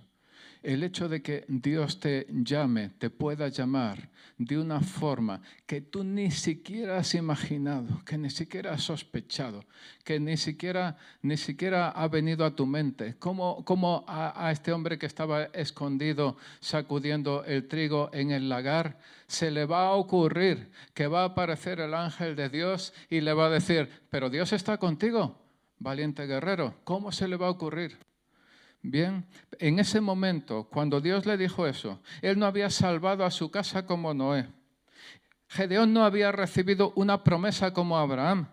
el 0.62 0.82
hecho 0.82 1.08
de 1.08 1.22
que 1.22 1.44
Dios 1.48 2.00
te 2.00 2.26
llame, 2.30 2.90
te 2.98 3.10
pueda 3.10 3.48
llamar 3.48 4.08
de 4.38 4.56
una 4.56 4.80
forma 4.80 5.42
que 5.66 5.80
tú 5.80 6.04
ni 6.04 6.30
siquiera 6.30 6.98
has 6.98 7.14
imaginado, 7.14 8.04
que 8.04 8.16
ni 8.16 8.30
siquiera 8.30 8.72
has 8.72 8.84
sospechado, 8.84 9.64
que 10.04 10.20
ni 10.20 10.36
siquiera, 10.36 10.96
ni 11.22 11.36
siquiera 11.36 11.90
ha 11.90 12.06
venido 12.06 12.44
a 12.44 12.54
tu 12.54 12.64
mente, 12.64 13.16
como, 13.18 13.64
como 13.64 14.04
a, 14.06 14.46
a 14.46 14.52
este 14.52 14.72
hombre 14.72 14.98
que 14.98 15.06
estaba 15.06 15.44
escondido 15.46 16.36
sacudiendo 16.60 17.44
el 17.44 17.66
trigo 17.66 18.10
en 18.12 18.30
el 18.30 18.48
lagar, 18.48 18.98
se 19.26 19.50
le 19.50 19.66
va 19.66 19.88
a 19.88 19.92
ocurrir 19.92 20.70
que 20.94 21.08
va 21.08 21.22
a 21.22 21.26
aparecer 21.26 21.80
el 21.80 21.94
ángel 21.94 22.36
de 22.36 22.48
Dios 22.48 22.92
y 23.10 23.20
le 23.20 23.32
va 23.32 23.46
a 23.46 23.50
decir, 23.50 23.88
pero 24.08 24.30
Dios 24.30 24.52
está 24.52 24.78
contigo, 24.78 25.36
valiente 25.78 26.26
guerrero, 26.26 26.74
¿cómo 26.84 27.10
se 27.10 27.26
le 27.26 27.36
va 27.36 27.48
a 27.48 27.50
ocurrir? 27.50 28.07
Bien, 28.90 29.26
en 29.58 29.78
ese 29.80 30.00
momento, 30.00 30.66
cuando 30.72 31.02
Dios 31.02 31.26
le 31.26 31.36
dijo 31.36 31.66
eso, 31.66 32.00
él 32.22 32.38
no 32.38 32.46
había 32.46 32.70
salvado 32.70 33.22
a 33.22 33.30
su 33.30 33.50
casa 33.50 33.84
como 33.84 34.14
Noé. 34.14 34.48
Gedeón 35.46 35.92
no 35.92 36.06
había 36.06 36.32
recibido 36.32 36.94
una 36.96 37.22
promesa 37.22 37.74
como 37.74 37.98
Abraham. 37.98 38.48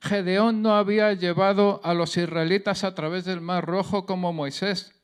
Gedeón 0.00 0.62
no 0.62 0.74
había 0.74 1.12
llevado 1.12 1.82
a 1.84 1.92
los 1.92 2.16
israelitas 2.16 2.82
a 2.82 2.94
través 2.94 3.26
del 3.26 3.42
Mar 3.42 3.66
Rojo 3.66 4.06
como 4.06 4.32
Moisés. 4.32 4.94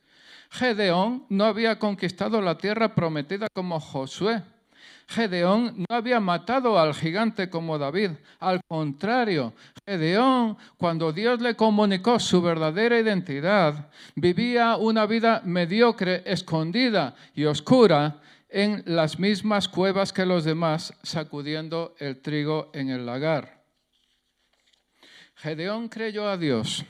Gedeón 0.49 1.27
no 1.29 1.45
había 1.45 1.77
conquistado 1.77 2.41
la 2.41 2.57
tierra 2.57 2.95
prometida 2.95 3.47
como 3.53 3.79
Josué. 3.79 4.41
Gedeón 5.07 5.85
no 5.87 5.95
había 5.95 6.19
matado 6.19 6.79
al 6.79 6.93
gigante 6.93 7.49
como 7.49 7.77
David. 7.77 8.11
Al 8.39 8.61
contrario, 8.67 9.53
Gedeón, 9.85 10.57
cuando 10.77 11.13
Dios 11.13 11.41
le 11.41 11.55
comunicó 11.55 12.19
su 12.19 12.41
verdadera 12.41 12.99
identidad, 12.99 13.89
vivía 14.15 14.77
una 14.77 15.05
vida 15.05 15.41
mediocre, 15.45 16.23
escondida 16.25 17.15
y 17.35 17.45
oscura 17.45 18.19
en 18.49 18.83
las 18.85 19.19
mismas 19.19 19.67
cuevas 19.67 20.11
que 20.11 20.25
los 20.25 20.43
demás, 20.43 20.93
sacudiendo 21.03 21.95
el 21.99 22.21
trigo 22.21 22.71
en 22.73 22.89
el 22.89 23.05
lagar. 23.05 23.63
Gedeón 25.35 25.89
creyó 25.89 26.27
a 26.27 26.37
Dios 26.37 26.85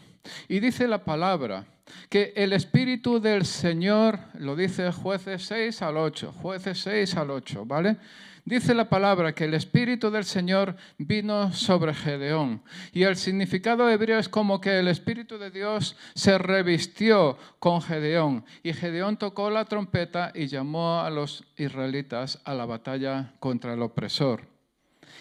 y 0.47 0.59
dice 0.59 0.87
la 0.87 1.03
palabra 1.03 1.65
que 2.09 2.33
el 2.35 2.53
Espíritu 2.53 3.19
del 3.19 3.45
Señor, 3.45 4.19
lo 4.39 4.55
dice 4.55 4.91
jueces 4.91 5.45
6 5.45 5.81
al 5.81 5.97
8, 5.97 6.33
jueces 6.33 6.79
6 6.79 7.15
al 7.17 7.31
8, 7.31 7.65
¿vale? 7.65 7.97
Dice 8.45 8.75
la 8.75 8.89
palabra 8.89 9.33
que 9.33 9.45
el 9.45 9.55
Espíritu 9.55 10.11
del 10.11 10.23
Señor 10.23 10.75
vino 10.99 11.51
sobre 11.51 11.95
Gedeón. 11.95 12.61
Y 12.93 13.01
el 13.01 13.15
significado 13.15 13.89
hebreo 13.89 14.19
es 14.19 14.29
como 14.29 14.61
que 14.61 14.77
el 14.77 14.87
Espíritu 14.87 15.39
de 15.39 15.49
Dios 15.49 15.97
se 16.13 16.37
revistió 16.37 17.39
con 17.57 17.81
Gedeón. 17.81 18.45
Y 18.61 18.73
Gedeón 18.73 19.17
tocó 19.17 19.49
la 19.49 19.65
trompeta 19.65 20.31
y 20.35 20.45
llamó 20.45 20.99
a 20.99 21.09
los 21.09 21.43
israelitas 21.57 22.39
a 22.45 22.53
la 22.53 22.67
batalla 22.67 23.33
contra 23.39 23.73
el 23.73 23.81
opresor. 23.81 24.47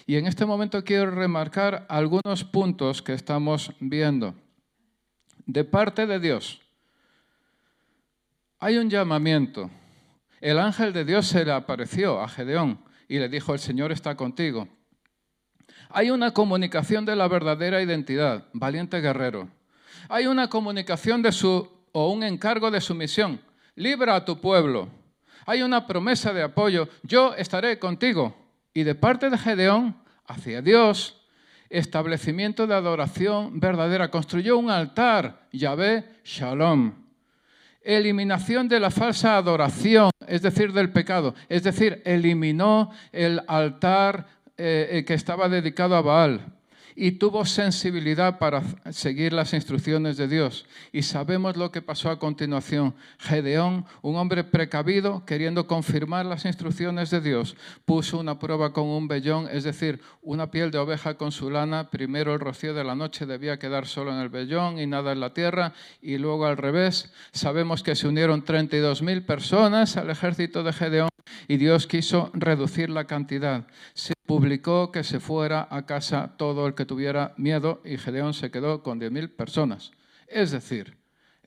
Y 0.07 0.17
en 0.17 0.27
este 0.27 0.45
momento 0.45 0.85
quiero 0.85 1.11
remarcar 1.11 1.87
algunos 1.89 2.45
puntos 2.45 3.01
que 3.01 3.15
estamos 3.15 3.73
viendo. 3.81 4.35
De 5.47 5.65
parte 5.65 6.07
de 6.07 6.19
Dios, 6.21 6.61
hay 8.59 8.79
un 8.79 8.89
llamamiento. 8.89 9.71
El 10.41 10.59
ángel 10.59 10.93
de 10.93 11.05
Dios 11.05 11.27
se 11.27 11.45
le 11.45 11.53
apareció 11.53 12.21
a 12.21 12.29
Gedeón 12.29 12.79
y 13.09 13.19
le 13.19 13.29
dijo, 13.29 13.53
el 13.53 13.61
Señor 13.61 13.93
está 13.93 14.17
contigo. 14.17 14.69
Hay 15.91 16.11
una 16.11 16.33
comunicación 16.33 17.05
de 17.05 17.15
la 17.15 17.29
verdadera 17.29 17.83
identidad, 17.83 18.47
valiente 18.53 19.01
guerrero. 19.01 19.49
Hay 20.09 20.27
una 20.27 20.49
comunicación 20.49 21.23
de 21.23 21.33
su, 21.33 21.69
o 21.93 22.11
un 22.11 22.23
encargo 22.23 22.71
de 22.71 22.81
su 22.81 22.95
misión, 22.95 23.41
libra 23.75 24.17
a 24.17 24.25
tu 24.25 24.41
pueblo. 24.41 24.89
Hay 25.47 25.63
una 25.63 25.87
promesa 25.87 26.33
de 26.33 26.43
apoyo, 26.43 26.89
yo 27.03 27.35
estaré 27.35 27.79
contigo. 27.79 28.35
Y 28.73 28.83
de 28.83 28.95
parte 28.95 29.31
de 29.31 29.39
Gedeón, 29.39 29.97
hacia 30.27 30.63
Dios, 30.63 31.24
establecimiento 31.79 32.67
de 32.67 32.75
adoración 32.75 33.61
verdadera. 33.61 34.11
Construyó 34.11 34.59
un 34.59 34.71
altar, 34.71 35.47
Yahvé 35.53 36.05
Shalom 36.25 37.05
eliminación 37.85 38.67
de 38.67 38.81
la 38.81 38.91
falsa 38.91 39.37
adoración, 39.37 40.11
es 40.27 40.41
decir, 40.41 40.73
del 40.73 40.91
pecado. 40.91 41.35
Es 41.51 41.63
decir, 41.65 42.01
eliminó 42.07 42.91
el 43.13 43.43
altar 43.47 44.27
eh, 44.57 45.05
que 45.07 45.13
estaba 45.13 45.51
dedicado 45.51 45.95
a 45.95 46.01
Baal 46.01 46.41
y 46.97 47.13
tuvo 47.13 47.45
sensibilidad 47.45 48.39
para 48.39 48.63
seguir 48.91 49.33
las 49.33 49.53
instrucciones 49.53 50.17
de 50.17 50.29
Dios. 50.29 50.67
Y 50.93 51.03
sabemos 51.03 51.57
lo 51.57 51.71
que 51.71 51.83
pasó 51.83 52.11
a 52.11 52.19
continuación. 52.19 52.95
Gedeón, 53.19 53.87
un 54.03 54.17
hombre 54.17 54.45
precavido, 54.45 55.25
queriendo 55.25 55.67
confirmar 55.67 56.27
las 56.27 56.45
instrucciones 56.45 57.11
de 57.11 57.21
Dios, 57.21 57.57
puso 57.85 58.19
una 58.19 58.39
prueba 58.39 58.73
con 58.73 58.85
un 58.85 59.09
vellón, 59.09 59.49
es 59.51 59.65
decir, 59.65 60.01
una 60.23 60.51
piel 60.51 60.71
de 60.71 60.79
oveja 60.79 61.15
con 61.15 61.33
su 61.33 61.51
lana. 61.51 61.91
Primero 61.91 62.33
el 62.35 62.41
rocío 62.41 62.75
de 62.75 62.85
la 62.85 62.95
noche 62.95 63.27
debía 63.27 63.59
quedar 63.59 63.87
solo 63.87 64.13
en 64.13 64.19
el 64.19 64.29
vellón 64.29 64.79
y 64.79 64.87
nada 64.87 65.13
en 65.13 65.21
la 65.21 65.35
tierra, 65.35 65.73
y 66.01 66.19
luego 66.19 66.47
al 66.47 66.57
revés. 66.57 67.13
Sabemos 67.33 67.83
que 67.83 67.97
se 67.97 68.09
unieron 68.09 68.45
32.000 68.45 69.25
personas 69.27 69.97
al 69.97 70.11
ejército 70.11 70.63
de 70.63 70.73
Gedeón 70.73 71.09
y 71.49 71.57
Dios 71.57 71.87
quiso 71.87 72.31
reducir 72.35 72.91
la 72.91 73.07
cantidad. 73.07 73.67
Se 73.95 74.15
publicó 74.27 74.91
que 74.91 75.05
se 75.05 75.21
fuera 75.21 75.69
a 75.71 75.87
casa 75.87 76.35
todo 76.37 76.67
el 76.67 76.75
que 76.75 76.84
tuviera 76.87 77.35
miedo 77.37 77.81
y 77.85 77.99
Gedeón 77.99 78.35
se 78.35 78.51
quedó 78.51 78.83
con 78.83 79.01
10.000 79.01 79.35
personas. 79.35 79.93
Es 80.27 80.51
decir, 80.51 80.97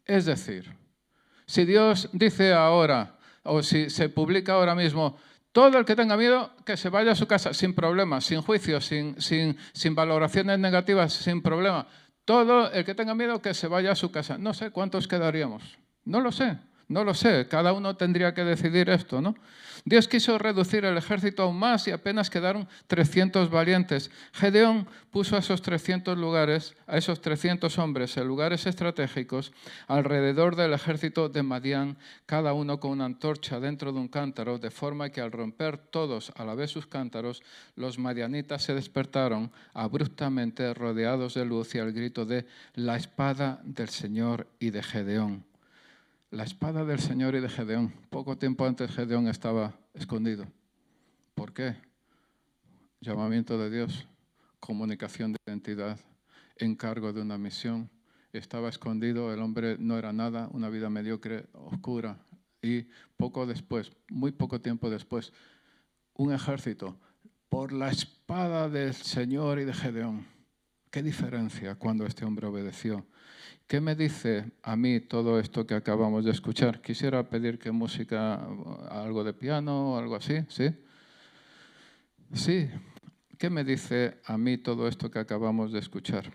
es 0.06 0.26
decir, 0.26 0.76
si 1.46 1.66
Dios 1.66 2.10
dice 2.14 2.54
ahora, 2.54 3.18
o 3.44 3.64
si 3.64 3.90
se 3.90 4.10
publica 4.10 4.54
ahora 4.54 4.76
mismo, 4.76 5.18
todo 5.52 5.80
el 5.80 5.86
que 5.86 5.96
tenga 5.96 6.18
miedo, 6.18 6.52
que 6.66 6.78
se 6.78 6.90
vaya 6.90 7.14
a 7.14 7.16
su 7.16 7.26
casa 7.26 7.54
sin 7.54 7.74
problemas, 7.74 8.26
sin 8.26 8.42
juicio, 8.42 8.80
sin, 8.80 9.20
sin, 9.20 9.58
sin 9.74 9.96
valoraciones 9.96 10.60
negativas, 10.60 11.14
sin 11.14 11.42
problema. 11.42 11.88
Todo 12.26 12.72
el 12.72 12.86
que 12.86 12.94
tenga 12.94 13.16
miedo, 13.16 13.42
que 13.42 13.54
se 13.54 13.68
vaya 13.68 13.94
a 13.94 13.96
su 13.96 14.12
casa. 14.12 14.38
No 14.38 14.54
sé 14.54 14.72
cuántos 14.72 15.08
quedaríamos. 15.08 15.64
No 16.04 16.20
lo 16.22 16.32
sé. 16.32 16.58
No 16.90 17.04
lo 17.04 17.14
sé, 17.14 17.48
cada 17.50 17.74
uno 17.74 17.98
tendría 17.98 18.34
que 18.34 18.46
decidir 18.46 18.90
esto, 18.90 19.20
¿no? 19.20 19.36
Dios 19.84 20.08
quiso 20.08 20.38
reducir 20.38 20.86
el 20.86 20.98
ejército 20.98 21.44
aún 21.44 21.60
más 21.60 21.88
y 21.88 21.92
apenas 21.92 22.30
quedaron 22.30 22.68
300 22.88 23.50
valientes. 23.50 24.12
Gedeón 24.34 24.88
puso 25.12 25.36
a 25.36 25.40
esos 25.40 25.62
300 25.62 26.18
lugares, 26.18 26.76
a 26.88 26.98
esos 26.98 27.22
300 27.22 27.78
hombres 27.78 28.18
en 28.18 28.28
lugares 28.28 28.66
estratégicos 28.66 29.54
alrededor 29.88 30.56
del 30.56 30.74
ejército 30.74 31.30
de 31.30 31.44
Madián, 31.44 31.98
cada 32.26 32.54
uno 32.54 32.80
con 32.80 32.92
una 32.92 33.06
antorcha 33.06 33.60
dentro 33.60 33.92
de 33.92 34.00
un 34.00 34.08
cántaro, 34.08 34.60
de 34.60 34.72
forma 34.72 35.10
que 35.10 35.22
al 35.22 35.32
romper 35.32 35.78
todos 35.78 36.34
a 36.36 36.44
la 36.44 36.56
vez 36.56 36.72
sus 36.72 36.88
cántaros, 36.88 37.44
los 37.76 37.98
madianitas 37.98 38.64
se 38.64 38.74
despertaron 38.74 39.52
abruptamente 39.74 40.74
rodeados 40.74 41.34
de 41.34 41.46
luz 41.46 41.76
y 41.76 41.80
al 41.80 41.94
grito 41.94 42.26
de 42.26 42.46
la 42.76 42.98
espada 42.98 43.62
del 43.64 43.90
Señor 43.90 44.48
y 44.60 44.72
de 44.72 44.84
Gedeón 44.84 45.47
la 46.30 46.44
espada 46.44 46.84
del 46.84 47.00
Señor 47.00 47.36
y 47.36 47.40
de 47.40 47.50
Gedeón. 47.50 47.94
Poco 48.10 48.38
tiempo 48.38 48.66
antes 48.66 48.92
Gedeón 48.92 49.28
estaba 49.28 49.74
escondido. 49.94 50.46
¿Por 51.36 51.54
qué? 51.54 51.76
Llamamiento 53.00 53.58
de 53.58 53.70
Dios, 53.70 54.08
comunicación 54.60 55.32
de 55.32 55.38
identidad, 55.48 56.00
encargo 56.58 57.14
de 57.14 57.22
una 57.22 57.38
misión. 57.38 57.90
Estaba 58.34 58.68
escondido, 58.70 59.34
el 59.34 59.42
hombre 59.42 59.78
no 59.80 59.98
era 59.98 60.12
nada, 60.12 60.50
una 60.52 60.70
vida 60.70 60.90
mediocre, 60.90 61.46
oscura. 61.54 62.18
Y 62.62 62.88
poco 63.16 63.46
después, 63.46 63.92
muy 64.10 64.32
poco 64.32 64.60
tiempo 64.60 64.90
después, 64.90 65.32
un 66.14 66.34
ejército 66.34 67.00
por 67.48 67.72
la 67.72 67.90
espada 67.90 68.68
del 68.68 68.94
Señor 68.94 69.60
y 69.60 69.64
de 69.66 69.74
Gedeón. 69.74 70.26
¿Qué 70.92 71.02
diferencia 71.02 71.76
cuando 71.76 72.06
este 72.06 72.26
hombre 72.26 72.48
obedeció? 72.48 73.06
¿Qué 73.68 73.82
me 73.82 73.96
dice 73.96 74.52
a 74.64 74.76
mí 74.76 75.00
todo 75.00 75.40
esto 75.40 75.68
que 75.68 75.76
acabamos 75.76 76.24
de 76.26 76.32
escuchar? 76.32 76.82
Quisiera 76.82 77.30
pedir 77.30 77.60
que 77.60 77.72
música, 77.72 78.48
algo 78.90 79.24
de 79.24 79.34
piano 79.34 79.94
o 79.94 79.98
algo 79.98 80.16
así, 80.16 80.44
¿sí? 80.48 80.74
Sí, 82.34 82.70
¿qué 83.38 83.50
me 83.50 83.64
dice 83.64 84.20
a 84.26 84.38
mí 84.38 84.58
todo 84.58 84.88
esto 84.88 85.12
que 85.12 85.20
acabamos 85.20 85.72
de 85.72 85.80
escuchar? 85.80 86.32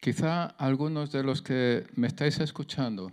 Quizá 0.00 0.44
algunos 0.44 1.10
de 1.12 1.22
los 1.22 1.40
que 1.40 1.86
me 1.94 2.06
estáis 2.06 2.38
escuchando 2.40 3.12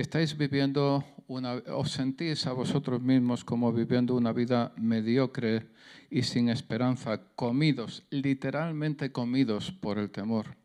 estáis 0.00 0.36
viviendo 0.36 1.04
una, 1.26 1.54
os 1.74 1.90
sentís 1.90 2.46
a 2.46 2.52
vosotros 2.52 3.02
mismos 3.02 3.44
como 3.44 3.72
viviendo 3.72 4.14
una 4.14 4.32
vida 4.32 4.72
mediocre 4.76 5.66
y 6.08 6.22
sin 6.22 6.48
esperanza, 6.48 7.20
comidos, 7.34 8.04
literalmente 8.10 9.10
comidos 9.10 9.72
por 9.72 9.98
el 9.98 10.10
temor. 10.10 10.56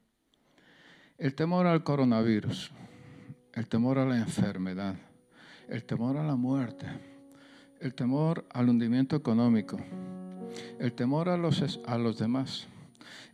El 1.18 1.34
temor 1.34 1.66
al 1.66 1.84
coronavirus, 1.84 2.72
el 3.54 3.68
temor 3.68 3.98
a 3.98 4.06
la 4.06 4.18
enfermedad, 4.18 4.96
el 5.68 5.84
temor 5.84 6.18
a 6.18 6.24
la 6.24 6.36
muerte, 6.36 6.86
el 7.80 7.96
temor 7.96 8.46
al 8.52 8.70
hundimiento 8.70 9.16
económico, 9.16 9.80
el 10.80 10.94
temor 10.94 11.30
a 11.30 11.38
los, 11.38 11.80
a 11.86 11.98
los 11.98 12.20
demás, 12.20 12.68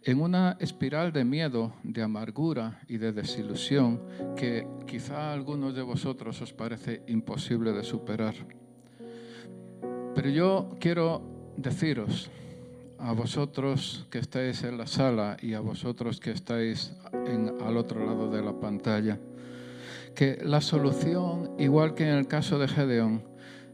en 0.04 0.22
una 0.22 0.58
espiral 0.60 1.12
de 1.12 1.26
miedo, 1.26 1.74
de 1.84 2.02
amargura 2.02 2.80
y 2.88 2.98
de 2.98 3.12
desilusión 3.12 4.02
que 4.36 4.68
quizá 4.88 5.30
a 5.30 5.34
algunos 5.34 5.76
de 5.76 5.82
vosotros 5.82 6.42
os 6.42 6.54
parece 6.54 7.04
imposible 7.08 7.74
de 7.74 7.84
superar. 7.84 8.36
Pero 10.16 10.30
yo 10.30 10.76
quiero 10.80 11.22
deciros 11.58 12.30
a 12.98 13.14
vosotros 13.14 14.06
que 14.10 14.20
estáis 14.20 14.64
en 14.64 14.78
la 14.78 14.88
sala 14.88 15.38
y 15.42 15.54
a 15.54 15.62
vosotros 15.62 16.20
que 16.20 16.32
estáis 16.32 16.94
al 17.12 17.78
otro 17.78 18.06
lado 18.06 18.30
de 18.30 18.42
la 18.42 18.54
pantalla, 18.60 19.18
que 20.16 20.40
la 20.44 20.60
solución, 20.60 21.52
igual 21.58 21.94
que 21.94 22.04
en 22.04 22.16
el 22.16 22.28
caso 22.28 22.60
de 22.60 22.68
Gedeón, 22.68 23.24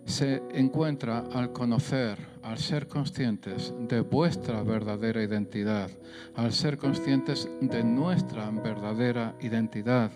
se 0.05 0.43
encuentra 0.53 1.23
al 1.33 1.51
conocer, 1.51 2.17
al 2.43 2.57
ser 2.59 2.87
conscientes 2.87 3.73
de 3.87 4.01
vuestra 4.01 4.61
verdadera 4.63 5.23
identidad, 5.23 5.89
al 6.35 6.53
ser 6.53 6.77
conscientes 6.77 7.49
de 7.59 7.83
nuestra 7.83 8.49
verdadera 8.51 9.35
identidad. 9.41 10.11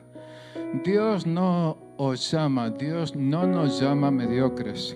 Dios 0.83 1.25
no 1.25 1.77
os 1.97 2.31
llama, 2.31 2.69
Dios 2.69 3.15
no 3.15 3.47
nos 3.47 3.79
llama 3.79 4.11
mediocres. 4.11 4.95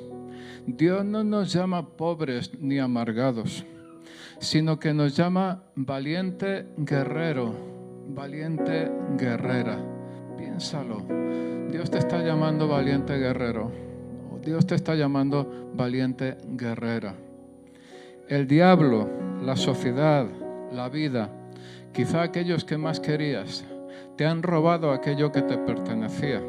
Dios 0.66 1.04
no 1.04 1.24
nos 1.24 1.52
llama 1.52 1.86
pobres 1.98 2.52
ni 2.60 2.80
amargados, 2.80 3.66
sino 4.40 4.80
que 4.80 4.94
nos 4.94 5.16
llama 5.16 5.64
valiente 5.76 6.68
guerrero, 6.78 7.54
valiente 8.10 8.90
guerrera. 9.18 9.78
Piénsalo. 10.38 11.04
Dios 11.70 11.90
te 11.90 11.98
está 11.98 12.22
llamando 12.24 12.68
valiente 12.68 13.18
guerrero. 13.18 13.93
Dios 14.44 14.68
te 14.68 14.76
está 14.76 14.96
llamando 14.96 15.72
valiente 15.74 16.38
guerrera. 16.50 17.16
El 18.28 18.48
diablo, 18.48 19.10
la 19.42 19.56
sociedad, 19.56 20.28
la 20.72 20.90
vida, 20.90 21.30
quizá 21.94 22.24
aquellos 22.24 22.66
que 22.66 22.78
más 22.78 23.00
querías, 23.00 23.64
te 24.18 24.26
han 24.26 24.44
robado 24.44 24.92
aquello 24.92 25.32
que 25.32 25.42
te 25.42 25.58
pertenecía. 25.58 26.42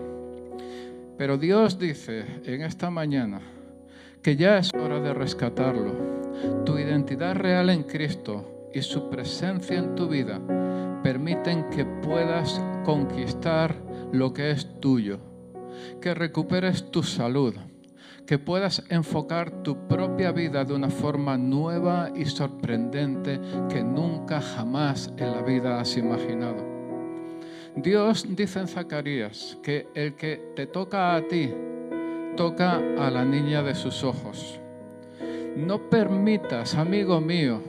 Pero 1.17 1.39
Dios 1.39 1.79
dice 1.79 2.25
en 2.45 2.63
esta 2.63 2.91
mañana, 2.91 3.41
que 4.23 4.37
ya 4.37 4.59
es 4.59 4.71
hora 4.75 5.01
de 5.01 5.13
rescatarlo. 5.13 5.93
Tu 6.65 6.79
identidad 6.79 7.37
real 7.37 7.71
en 7.71 7.85
Cristo 7.85 8.71
y 8.73 8.83
su 8.83 9.09
presencia 9.11 9.79
en 9.79 9.95
tu 9.95 10.09
vida 10.09 10.41
permiten 11.03 11.69
que 11.69 11.85
puedas 11.85 12.61
conquistar 12.85 13.77
lo 14.13 14.33
que 14.33 14.51
es 14.51 14.81
tuyo, 14.81 15.19
que 16.01 16.15
recuperes 16.15 16.91
tu 16.91 17.03
salud, 17.03 17.55
que 18.27 18.39
puedas 18.39 18.83
enfocar 18.89 19.63
tu 19.63 19.87
propia 19.87 20.33
vida 20.33 20.65
de 20.65 20.75
una 20.75 20.91
forma 20.91 21.37
nueva 21.37 22.11
y 22.15 22.25
sorprendente 22.25 23.41
que 23.69 23.83
nunca 23.83 24.41
jamás 24.41 25.13
en 25.17 25.33
la 25.33 25.43
vida 25.43 25.81
has 25.81 25.97
imaginado. 25.97 26.65
Dios 27.77 28.25
dice 28.29 28.61
en 28.61 28.69
Zacarías 28.69 29.59
que 29.63 29.89
el 29.95 30.15
que 30.15 30.53
te 30.55 30.67
toca 30.67 31.15
a 31.15 31.23
ti 31.27 31.53
toca 32.37 32.77
a 32.99 33.11
la 33.11 33.25
niña 33.25 33.63
de 33.63 33.75
sus 33.75 34.05
ojos. 34.05 34.61
No 35.57 35.89
permitas, 35.91 36.75
amigo 36.75 37.21
mío, 37.21 37.63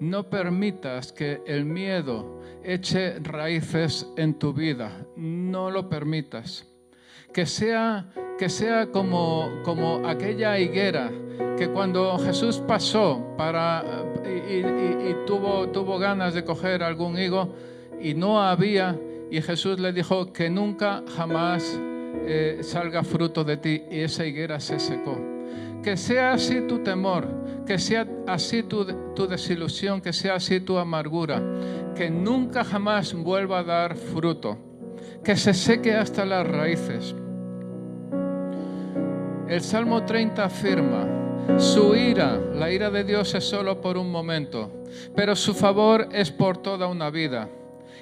no 0.00 0.28
permitas 0.30 1.12
que 1.12 1.42
el 1.46 1.64
miedo 1.64 2.40
eche 2.62 3.18
raíces 3.20 4.06
en 4.16 4.34
tu 4.34 4.52
vida. 4.52 5.06
No 5.16 5.70
lo 5.70 5.88
permitas. 5.88 6.66
Que 7.32 7.46
sea, 7.46 8.12
que 8.38 8.48
sea 8.48 8.86
como, 8.86 9.50
como 9.64 10.06
aquella 10.06 10.58
higuera 10.58 11.10
que 11.56 11.68
cuando 11.68 12.16
Jesús 12.18 12.62
pasó 12.66 13.34
para, 13.36 13.84
y, 14.24 14.62
tuvo, 15.26 15.68
tuvo 15.68 15.98
ganas 15.98 16.34
de 16.34 16.44
coger 16.44 16.84
algún 16.84 17.18
higo 17.18 17.52
y 18.00 18.14
no 18.14 18.40
había, 18.40 18.96
y 19.30 19.42
Jesús 19.42 19.80
le 19.80 19.92
dijo 19.92 20.32
que 20.32 20.48
nunca 20.48 21.02
jamás 21.16 21.78
eh, 22.26 22.60
salga 22.62 23.02
fruto 23.02 23.42
de 23.42 23.56
ti 23.56 23.82
y 23.90 24.00
esa 24.00 24.24
higuera 24.24 24.60
se 24.60 24.78
secó. 24.78 25.18
Que 25.82 25.96
sea 25.96 26.32
así 26.32 26.60
tu 26.62 26.78
temor, 26.78 27.26
que 27.66 27.78
sea 27.78 28.06
así 28.26 28.62
tu, 28.62 28.84
tu 29.14 29.26
desilusión, 29.26 30.00
que 30.00 30.12
sea 30.12 30.34
así 30.36 30.60
tu 30.60 30.78
amargura, 30.78 31.42
que 31.96 32.08
nunca 32.08 32.62
jamás 32.62 33.14
vuelva 33.14 33.60
a 33.60 33.64
dar 33.64 33.96
fruto, 33.96 34.58
que 35.24 35.36
se 35.36 35.54
seque 35.54 35.94
hasta 35.94 36.24
las 36.24 36.46
raíces. 36.46 37.14
El 39.48 39.62
Salmo 39.62 40.04
30 40.04 40.44
afirma, 40.44 41.06
su 41.56 41.96
ira, 41.96 42.38
la 42.54 42.70
ira 42.70 42.90
de 42.90 43.02
Dios 43.02 43.34
es 43.34 43.44
solo 43.44 43.80
por 43.80 43.96
un 43.96 44.12
momento, 44.12 44.84
pero 45.16 45.34
su 45.34 45.54
favor 45.54 46.06
es 46.12 46.30
por 46.30 46.58
toda 46.58 46.86
una 46.86 47.08
vida. 47.08 47.48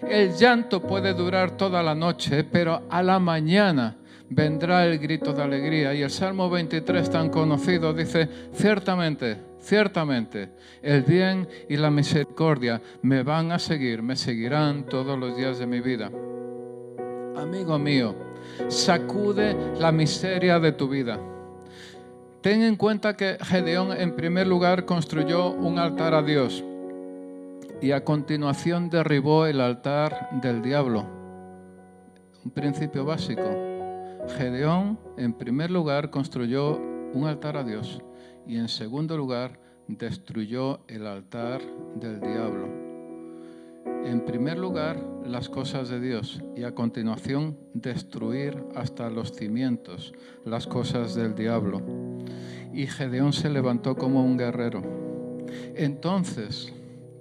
El 0.03 0.35
llanto 0.35 0.83
puede 0.83 1.15
durar 1.15 1.53
toda 1.53 1.85
la 1.85 1.95
noche, 1.95 2.43
pero 2.43 2.83
a 2.91 3.01
la 3.01 3.21
mañana 3.21 3.97
vendrá 4.29 4.87
el 4.87 4.99
grito 4.99 5.33
de 5.33 5.45
alegría. 5.45 5.95
Y 5.95 6.03
el 6.03 6.11
Salmo 6.11 6.51
23 6.51 7.09
tan 7.09 7.31
conocido 7.31 7.95
dice, 7.95 8.29
ciertamente, 8.53 9.37
ciertamente, 9.61 10.49
el 10.83 11.03
bien 11.03 11.49
y 11.69 11.77
la 11.77 11.93
misericordia 11.93 12.83
me 13.03 13.23
van 13.23 13.53
a 13.53 13.61
seguir, 13.61 14.03
me 14.03 14.17
seguirán 14.17 14.87
todos 14.87 15.17
los 15.17 15.37
días 15.37 15.61
de 15.61 15.67
mi 15.69 15.81
vida. 15.81 16.11
Amigo 17.37 17.79
mío, 17.79 18.17
sacude 18.67 19.57
la 19.79 19.93
miseria 19.93 20.59
de 20.59 20.73
tu 20.73 20.89
vida. 20.89 21.21
Ten 22.47 22.63
en 22.63 22.77
cuenta 22.77 23.17
que 23.17 23.39
Gedeón 23.43 23.91
en 23.91 24.15
primer 24.15 24.47
lugar 24.47 24.85
construyó 24.85 25.51
un 25.51 25.81
altar 25.81 26.15
a 26.15 26.23
Dios 26.23 26.63
y 27.83 27.91
a 27.91 28.05
continuación 28.05 28.89
derribó 28.89 29.47
el 29.47 29.61
altar 29.61 30.29
del 30.41 30.63
diablo. 30.63 31.05
Un 32.45 32.53
principio 32.53 33.05
básico. 33.05 33.43
Gedeón, 34.39 34.97
en 35.17 35.33
primer 35.33 35.73
lugar, 35.73 36.11
construyó 36.11 36.79
un 37.15 37.27
altar 37.27 37.57
a 37.57 37.65
Dios 37.65 38.01
y 38.47 38.59
en 38.59 38.69
segundo 38.69 39.17
lugar, 39.17 39.59
destruyó 39.89 40.87
el 40.87 41.09
altar 41.09 41.61
del 41.97 42.21
diablo. 42.21 42.69
En 44.05 44.25
primer 44.25 44.57
lugar, 44.57 45.03
las 45.25 45.49
cosas 45.49 45.89
de 45.89 45.99
Dios 45.99 46.41
y 46.55 46.63
a 46.63 46.77
continuación, 46.77 47.59
destruir 47.75 48.63
hasta 48.77 49.11
los 49.11 49.33
cimientos 49.33 50.15
las 50.45 50.69
cosas 50.69 51.17
del 51.17 51.35
diablo. 51.35 52.06
Y 52.73 52.87
Gedeón 52.87 53.33
se 53.33 53.49
levantó 53.49 53.97
como 53.97 54.25
un 54.25 54.37
guerrero. 54.37 54.83
Entonces, 55.75 56.73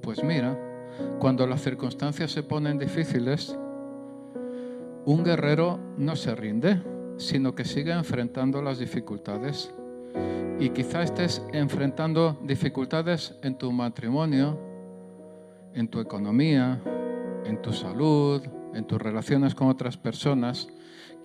pues 0.02 0.24
mira, 0.24 0.60
cuando 1.20 1.48
las 1.48 1.62
circunstancias 1.62 2.32
se 2.32 2.44
ponen 2.44 2.78
difíciles, 2.78 3.58
un 5.06 5.24
guerrero 5.24 5.80
no 5.98 6.16
se 6.16 6.36
rinde 6.36 6.82
sino 7.18 7.56
que 7.56 7.66
siga 7.66 7.96
enfrentando 7.96 8.62
las 8.62 8.80
dificultades. 8.80 9.74
Y 10.60 10.70
quizá 10.70 11.04
estés 11.04 11.42
enfrentando 11.54 12.38
dificultades 12.44 13.36
en 13.42 13.58
tu 13.58 13.72
matrimonio, 13.72 14.58
en 15.74 15.88
tu 15.88 16.00
economía, 16.00 16.82
en 17.46 17.62
tu 17.62 17.74
salud, 17.74 18.42
en 18.74 18.86
tus 18.86 19.02
relaciones 19.02 19.54
con 19.54 19.68
otras 19.68 19.98
personas. 19.98 20.68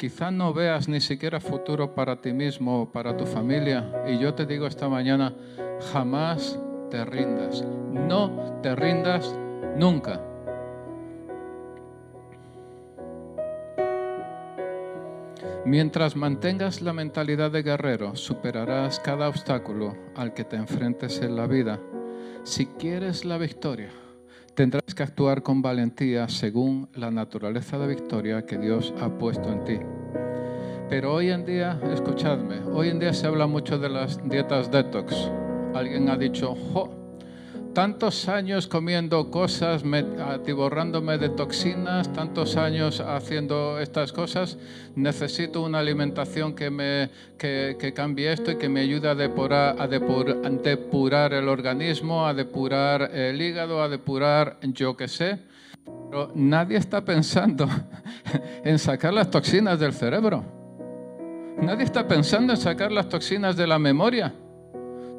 Quizá 0.01 0.31
no 0.31 0.55
veas 0.55 0.89
ni 0.89 0.99
siquiera 0.99 1.41
futuro 1.41 1.95
para 1.95 2.23
ti 2.23 2.33
mismo 2.33 2.81
o 2.81 2.91
para 2.91 3.19
tu 3.19 3.27
familia. 3.27 3.85
Y 4.09 4.19
yo 4.19 4.33
te 4.33 4.47
digo 4.47 4.67
esta 4.67 4.89
mañana, 4.89 5.35
jamás 5.93 6.59
te 6.91 7.05
rindas. 7.05 7.63
No 7.93 8.59
te 8.63 8.75
rindas 8.75 9.31
nunca. 9.77 10.19
Mientras 15.67 16.17
mantengas 16.17 16.81
la 16.81 16.95
mentalidad 16.95 17.51
de 17.51 17.63
guerrero, 17.63 18.17
superarás 18.17 19.01
cada 19.01 19.29
obstáculo 19.29 19.95
al 20.17 20.33
que 20.33 20.45
te 20.45 20.57
enfrentes 20.57 21.21
en 21.21 21.37
la 21.37 21.47
vida. 21.47 21.79
Si 22.45 22.65
quieres 22.65 23.27
la 23.27 23.37
victoria, 23.37 23.91
tendrás 24.61 24.95
que 24.95 25.03
actuar 25.03 25.43
con 25.43 25.63
valentía 25.63 26.29
según 26.29 26.91
la 26.95 27.11
naturaleza 27.11 27.79
de 27.79 27.87
victoria 27.87 28.45
que 28.45 28.59
Dios 28.59 28.93
ha 29.01 29.09
puesto 29.09 29.51
en 29.51 29.65
ti. 29.65 29.79
Pero 30.91 31.15
hoy 31.15 31.31
en 31.31 31.47
día, 31.47 31.81
escuchadme, 31.91 32.59
hoy 32.71 32.91
en 32.91 32.99
día 32.99 33.15
se 33.15 33.27
habla 33.27 33.47
mucho 33.47 33.79
de 33.79 33.89
las 33.89 34.23
dietas 34.29 34.71
detox. 34.71 35.31
Alguien 35.73 36.11
ha 36.11 36.19
dicho, 36.19 36.55
jo, 36.55 37.00
tantos 37.73 38.29
años 38.29 38.67
comiendo 38.67 39.31
cosas, 39.31 39.83
atiborrándome 40.27 41.19
de 41.19 41.29
toxinas, 41.29 42.13
tantos 42.13 42.57
años 42.57 43.01
haciendo 43.01 43.79
estas 43.79 44.13
cosas, 44.13 44.59
necesito 44.97 45.63
una 45.63 45.79
alimentación 45.79 46.55
que, 46.55 46.71
me, 46.71 47.11
que, 47.39 47.93
cambie 47.95 48.33
esto 48.33 48.51
y 48.51 48.57
que 48.57 48.69
me 48.69 48.81
ayude 48.81 49.09
a 49.09 49.15
depurar, 49.15 49.77
a 49.81 49.87
depurar 49.87 51.33
el 51.33 51.49
organismo, 51.49 52.27
a 52.27 52.35
depurar 52.35 53.15
el 53.15 53.41
hígado, 53.41 53.83
a 53.83 53.89
depurar 53.89 54.59
yo 54.63 54.97
qué 54.97 55.09
sé. 55.09 55.39
Pero 56.11 56.33
nadie 56.35 56.77
está 56.77 57.05
pensando 57.05 57.69
en 58.65 58.79
sacar 58.79 59.13
las 59.13 59.31
toxinas 59.31 59.79
del 59.79 59.93
cerebro. 59.93 60.45
Nadie 61.63 61.85
está 61.85 62.09
pensando 62.09 62.53
en 62.55 62.59
sacar 62.59 62.91
las 62.91 63.09
toxinas 63.09 63.57
de 63.57 63.67
la 63.67 63.79
memoria. 63.79 64.33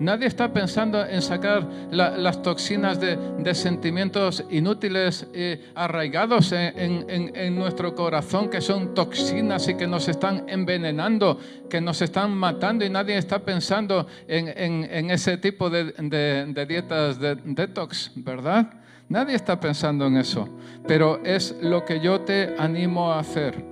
Nadie 0.01 0.25
está 0.25 0.51
pensando 0.51 1.05
en 1.05 1.21
sacar 1.21 1.63
las 1.91 2.41
toxinas 2.41 2.99
de, 2.99 3.53
sentimientos 3.53 4.43
inútiles 4.49 5.27
eh, 5.31 5.69
arraigados 5.75 6.51
en, 6.53 7.55
nuestro 7.55 7.93
corazón, 7.93 8.49
que 8.49 8.61
son 8.61 8.95
toxinas 8.95 9.67
y 9.67 9.75
que 9.75 9.85
nos 9.85 10.07
están 10.07 10.45
envenenando, 10.47 11.39
que 11.69 11.80
nos 11.80 12.01
están 12.01 12.32
matando 12.32 12.84
y 12.84 12.89
nadie 12.89 13.15
está 13.15 13.45
pensando 13.45 14.07
en, 14.28 15.11
ese 15.11 15.38
tipo 15.38 15.69
de, 15.69 15.93
de 15.93 16.65
dietas 16.65 17.19
de 17.19 17.36
detox, 17.36 18.11
¿verdad? 18.15 18.73
Nadie 19.07 19.36
está 19.36 19.59
pensando 19.59 20.07
en 20.07 20.17
eso, 20.17 20.49
pero 20.88 21.21
es 21.23 21.55
lo 21.61 21.86
que 21.86 21.99
yo 21.99 22.21
te 22.21 22.55
animo 22.57 23.11
a 23.11 23.19
hacer. 23.19 23.70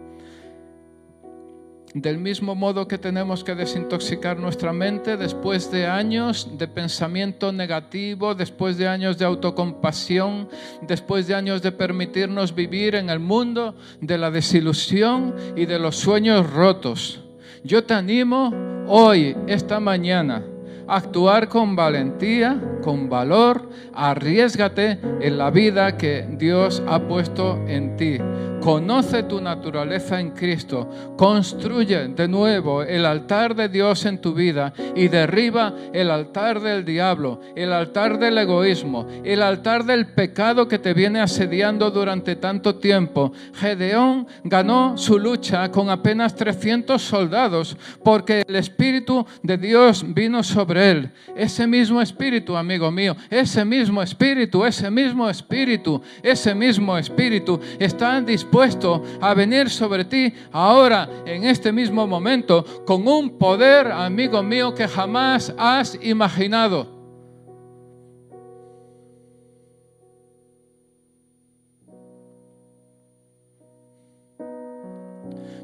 Del 1.94 2.20
mismo 2.20 2.54
modo 2.54 2.88
que 2.88 3.00
tenemos 3.00 3.44
que 3.44 3.56
desintoxicar 3.56 4.38
nuestra 4.38 4.72
mente 4.72 5.18
después 5.18 5.72
de 5.72 5.88
años 5.88 6.48
de 6.56 6.68
pensamiento 6.68 7.52
negativo, 7.52 8.36
después 8.36 8.78
de 8.78 8.88
años 8.88 9.18
de 9.18 9.26
autocompasión, 9.26 10.50
después 10.84 11.26
de 11.26 11.34
años 11.34 11.64
de 11.64 11.72
permitirnos 11.72 12.54
vivir 12.54 12.94
en 12.94 13.10
el 13.10 13.20
mundo 13.20 13.74
de 14.02 14.20
la 14.20 14.30
desilusión 14.30 15.34
y 15.56 15.66
de 15.66 15.80
los 15.80 15.96
sueños 15.96 16.48
rotos. 16.52 17.22
Yo 17.64 17.84
te 17.84 17.96
animo 17.96 18.54
hoy, 18.88 19.36
esta 19.48 19.80
mañana, 19.80 20.44
a 20.88 20.98
actuar 20.98 21.50
con 21.50 21.76
valentía, 21.76 22.62
con 22.84 23.10
valor, 23.10 23.68
arriesgate 23.94 25.00
en 25.22 25.38
la 25.40 25.50
vida 25.50 25.98
que 25.98 26.28
Dios 26.38 26.84
ha 26.88 27.00
puesto 27.00 27.64
en 27.68 27.98
ti. 27.98 28.18
Conoce 28.62 29.24
tu 29.24 29.40
naturaleza 29.40 30.20
en 30.20 30.32
Cristo. 30.32 31.16
Construye 31.16 32.10
de 32.10 32.28
nuevo 32.28 32.84
el 32.84 33.06
altar 33.06 33.56
de 33.56 33.70
Dios 33.70 34.06
en 34.06 34.20
tu 34.20 34.34
vida 34.34 34.74
y 34.96 35.08
derriba 35.08 35.74
el 35.94 36.12
altar 36.12 36.60
del 36.60 36.84
diablo, 36.84 37.40
el 37.56 37.72
altar 37.72 38.20
del 38.20 38.38
egoísmo, 38.38 39.08
el 39.24 39.42
altar 39.42 39.86
del 39.86 40.08
pecado 40.08 40.68
que 40.68 40.78
te 40.78 40.94
viene 40.94 41.22
asediando 41.22 41.90
durante 41.90 42.36
tanto 42.36 42.76
tiempo. 42.76 43.32
Gedeón 43.54 44.28
ganó 44.44 44.98
su 44.98 45.18
lucha 45.18 45.72
con 45.72 45.90
apenas 45.90 46.36
300 46.36 47.02
soldados 47.02 47.78
porque 48.04 48.44
el 48.46 48.58
Espíritu 48.58 49.26
de 49.42 49.58
Dios 49.58 50.04
vino 50.06 50.44
sobre 50.44 50.92
él. 50.92 51.12
Ese 51.34 51.66
mismo 51.66 52.02
Espíritu, 52.02 52.58
amigo 52.58 52.92
mío, 52.92 53.16
ese 53.30 53.64
mismo 53.64 54.04
Espíritu, 54.04 54.66
ese 54.66 54.92
mismo 54.92 55.30
Espíritu, 55.30 56.02
ese 56.22 56.54
mismo 56.54 56.98
Espíritu 56.98 57.58
está 57.80 58.20
dispuesto 58.20 58.49
dispuesto 58.50 59.04
a 59.22 59.36
venir 59.36 59.70
sobre 59.70 60.06
ti 60.06 60.34
ahora, 60.52 61.08
en 61.24 61.44
este 61.44 61.72
mismo 61.72 62.08
momento, 62.08 62.66
con 62.84 63.08
un 63.08 63.38
poder, 63.38 63.92
amigo 63.92 64.42
mío, 64.42 64.74
que 64.74 64.88
jamás 64.88 65.54
has 65.56 65.96
imaginado. 66.02 66.98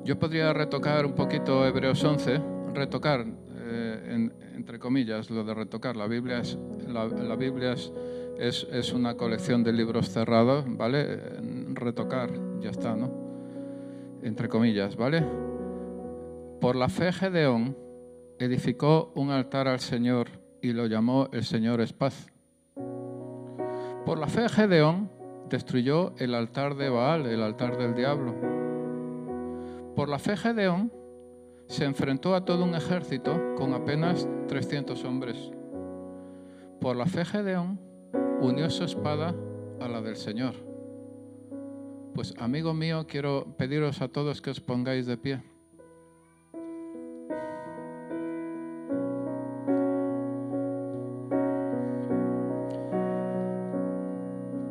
Yo 0.03 0.19
podría 0.19 0.53
retocar 0.53 1.07
un 1.07 1.13
poquito 1.13 1.65
Hebreos 1.65 2.03
11, 2.03 2.39
retocar, 2.75 3.25
eh, 3.61 4.29
entre 4.55 4.77
comillas, 4.77 5.31
lo 5.31 5.43
de 5.43 5.55
retocar. 5.55 5.95
La 5.95 6.05
Biblia 6.05 6.37
es, 6.37 6.55
la, 6.87 7.35
Biblia 7.35 7.73
es, 7.73 7.91
es, 8.37 8.67
es, 8.71 8.93
una 8.93 9.15
colección 9.15 9.63
de 9.63 9.73
libros 9.73 10.11
cerrados, 10.11 10.65
¿vale? 10.67 11.17
Retocar 11.75 12.31
ya 12.59 12.69
está, 12.69 12.95
¿no? 12.95 13.11
Entre 14.21 14.49
comillas, 14.49 14.95
¿vale? 14.95 15.23
Por 16.59 16.75
la 16.75 16.89
fe 16.89 17.11
Gedeón 17.11 17.77
edificó 18.39 19.11
un 19.15 19.29
altar 19.29 19.67
al 19.67 19.79
Señor 19.79 20.27
y 20.61 20.73
lo 20.73 20.87
llamó 20.87 21.29
el 21.31 21.43
Señor 21.43 21.81
es 21.81 21.93
paz. 21.93 22.31
Por 24.05 24.19
la 24.19 24.27
fe 24.27 24.49
Gedeón 24.49 25.09
destruyó 25.49 26.13
el 26.17 26.33
altar 26.33 26.75
de 26.75 26.89
Baal, 26.89 27.25
el 27.27 27.41
altar 27.41 27.77
del 27.77 27.93
diablo. 27.93 28.33
Por 29.95 30.09
la 30.09 30.19
fe 30.19 30.37
Gedeón 30.37 30.91
se 31.67 31.85
enfrentó 31.85 32.35
a 32.35 32.45
todo 32.45 32.63
un 32.63 32.75
ejército 32.75 33.55
con 33.55 33.73
apenas 33.73 34.27
300 34.47 35.03
hombres. 35.05 35.51
Por 36.79 36.95
la 36.95 37.05
fe 37.05 37.25
Gedeón 37.25 37.79
unió 38.41 38.69
su 38.69 38.83
espada 38.83 39.33
a 39.79 39.87
la 39.87 40.01
del 40.01 40.15
Señor. 40.15 40.74
Pues 42.15 42.33
amigo 42.39 42.73
mío, 42.73 43.05
quiero 43.09 43.45
pediros 43.57 44.01
a 44.01 44.07
todos 44.07 44.41
que 44.41 44.49
os 44.49 44.61
pongáis 44.61 45.05
de 45.05 45.17
pie. 45.17 45.43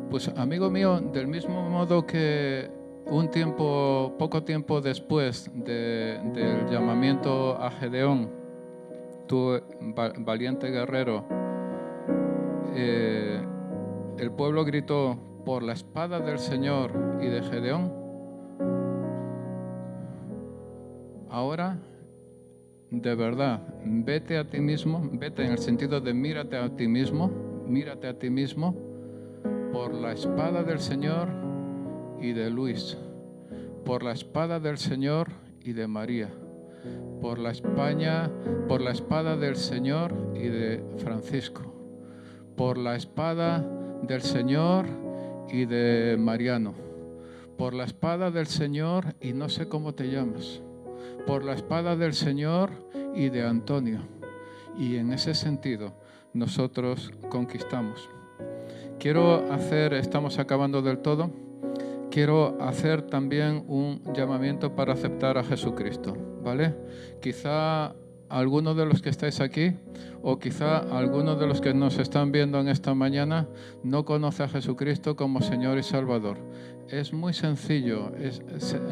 Pues 0.09 0.27
amigo 0.35 0.71
mío, 0.71 0.99
del 0.99 1.27
mismo 1.27 1.69
modo 1.69 2.07
que 2.07 2.71
un 3.05 3.29
tiempo, 3.29 4.15
poco 4.17 4.41
tiempo 4.43 4.81
después 4.81 5.51
del 5.53 6.65
llamamiento 6.67 7.61
a 7.61 7.69
Gedeón, 7.69 8.31
tu 9.27 9.61
valiente 10.17 10.71
guerrero, 10.71 11.23
eh, 12.73 13.39
el 14.17 14.31
pueblo 14.31 14.65
gritó, 14.65 15.19
por 15.45 15.63
la 15.63 15.73
espada 15.73 16.19
del 16.19 16.39
Señor 16.39 17.19
y 17.21 17.27
de 17.27 17.43
Gedeón, 17.43 17.93
ahora 21.29 21.77
de 22.89 23.15
verdad, 23.15 23.61
vete 23.83 24.37
a 24.37 24.49
ti 24.49 24.59
mismo, 24.59 25.09
vete 25.13 25.43
en 25.43 25.51
el 25.51 25.57
sentido 25.57 25.99
de 25.99 26.13
mírate 26.13 26.57
a 26.57 26.69
ti 26.69 26.87
mismo, 26.87 27.29
mírate 27.67 28.07
a 28.07 28.17
ti 28.17 28.29
mismo 28.29 28.75
por 29.73 29.93
la 29.93 30.13
espada 30.13 30.63
del 30.63 30.79
Señor 30.79 31.27
y 32.21 32.31
de 32.33 32.49
Luis, 32.49 32.97
por 33.83 34.03
la 34.03 34.13
espada 34.13 34.59
del 34.59 34.77
Señor 34.77 35.27
y 35.61 35.73
de 35.73 35.87
María, 35.87 36.29
por 37.21 37.39
la 37.39 37.51
España, 37.51 38.31
por 38.67 38.81
la 38.81 38.91
espada 38.91 39.35
del 39.35 39.57
Señor 39.57 40.13
y 40.35 40.47
de 40.47 40.83
Francisco, 40.97 41.63
por 42.55 42.77
la 42.77 42.95
espada 42.95 43.65
del 44.03 44.21
Señor 44.21 45.04
y 45.51 45.65
de 45.65 46.17
Mariano, 46.19 46.73
por 47.57 47.73
la 47.73 47.85
espada 47.85 48.31
del 48.31 48.47
Señor 48.47 49.15
y 49.21 49.33
no 49.33 49.49
sé 49.49 49.67
cómo 49.67 49.93
te 49.93 50.09
llamas, 50.09 50.61
por 51.25 51.43
la 51.43 51.53
espada 51.53 51.95
del 51.95 52.13
Señor 52.13 52.71
y 53.15 53.29
de 53.29 53.45
Antonio. 53.45 54.01
Y 54.77 54.97
en 54.97 55.13
ese 55.13 55.33
sentido 55.33 55.93
nosotros 56.33 57.11
conquistamos. 57.29 58.09
Quiero 58.99 59.51
hacer, 59.51 59.93
estamos 59.93 60.39
acabando 60.39 60.81
del 60.81 60.99
todo, 60.99 61.31
quiero 62.11 62.57
hacer 62.61 63.01
también 63.01 63.63
un 63.67 64.01
llamamiento 64.13 64.75
para 64.75 64.93
aceptar 64.93 65.37
a 65.37 65.43
Jesucristo, 65.43 66.15
¿vale? 66.43 66.75
Quizá 67.21 67.93
algunos 68.29 68.75
de 68.75 68.85
los 68.85 69.01
que 69.01 69.09
estáis 69.09 69.39
aquí 69.39 69.73
o 70.21 70.39
quizá 70.39 70.79
algunos 70.97 71.39
de 71.39 71.47
los 71.47 71.61
que 71.61 71.73
nos 71.73 71.97
están 71.99 72.31
viendo 72.31 72.59
en 72.59 72.67
esta 72.67 72.95
mañana 72.95 73.47
no 73.83 74.05
conoce 74.05 74.43
a 74.43 74.47
Jesucristo 74.47 75.15
como 75.15 75.41
Señor 75.41 75.77
y 75.77 75.83
Salvador. 75.83 76.37
Es 76.89 77.13
muy 77.13 77.33
sencillo, 77.33 78.11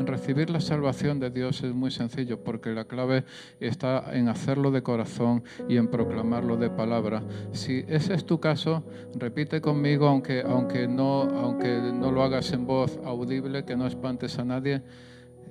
recibir 0.05 0.49
la 0.49 0.61
salvación 0.61 1.19
de 1.19 1.29
Dios 1.29 1.61
es 1.63 1.75
muy 1.75 1.91
sencillo 1.91 2.43
porque 2.43 2.71
la 2.71 2.85
clave 2.85 3.23
está 3.59 4.05
en 4.13 4.29
hacerlo 4.29 4.71
de 4.71 4.81
corazón 4.81 5.43
y 5.69 5.77
en 5.77 5.87
proclamarlo 5.87 6.57
de 6.57 6.71
palabra. 6.71 7.23
Si 7.51 7.85
ese 7.87 8.15
es 8.15 8.25
tu 8.25 8.39
caso, 8.39 8.83
repite 9.15 9.61
conmigo, 9.61 10.07
aunque, 10.07 10.41
aunque, 10.41 10.87
no, 10.87 11.21
aunque 11.21 11.91
no 11.93 12.11
lo 12.11 12.23
hagas 12.23 12.51
en 12.53 12.65
voz 12.65 12.99
audible, 13.05 13.63
que 13.63 13.75
no 13.75 13.85
espantes 13.85 14.39
a 14.39 14.45
nadie. 14.45 14.81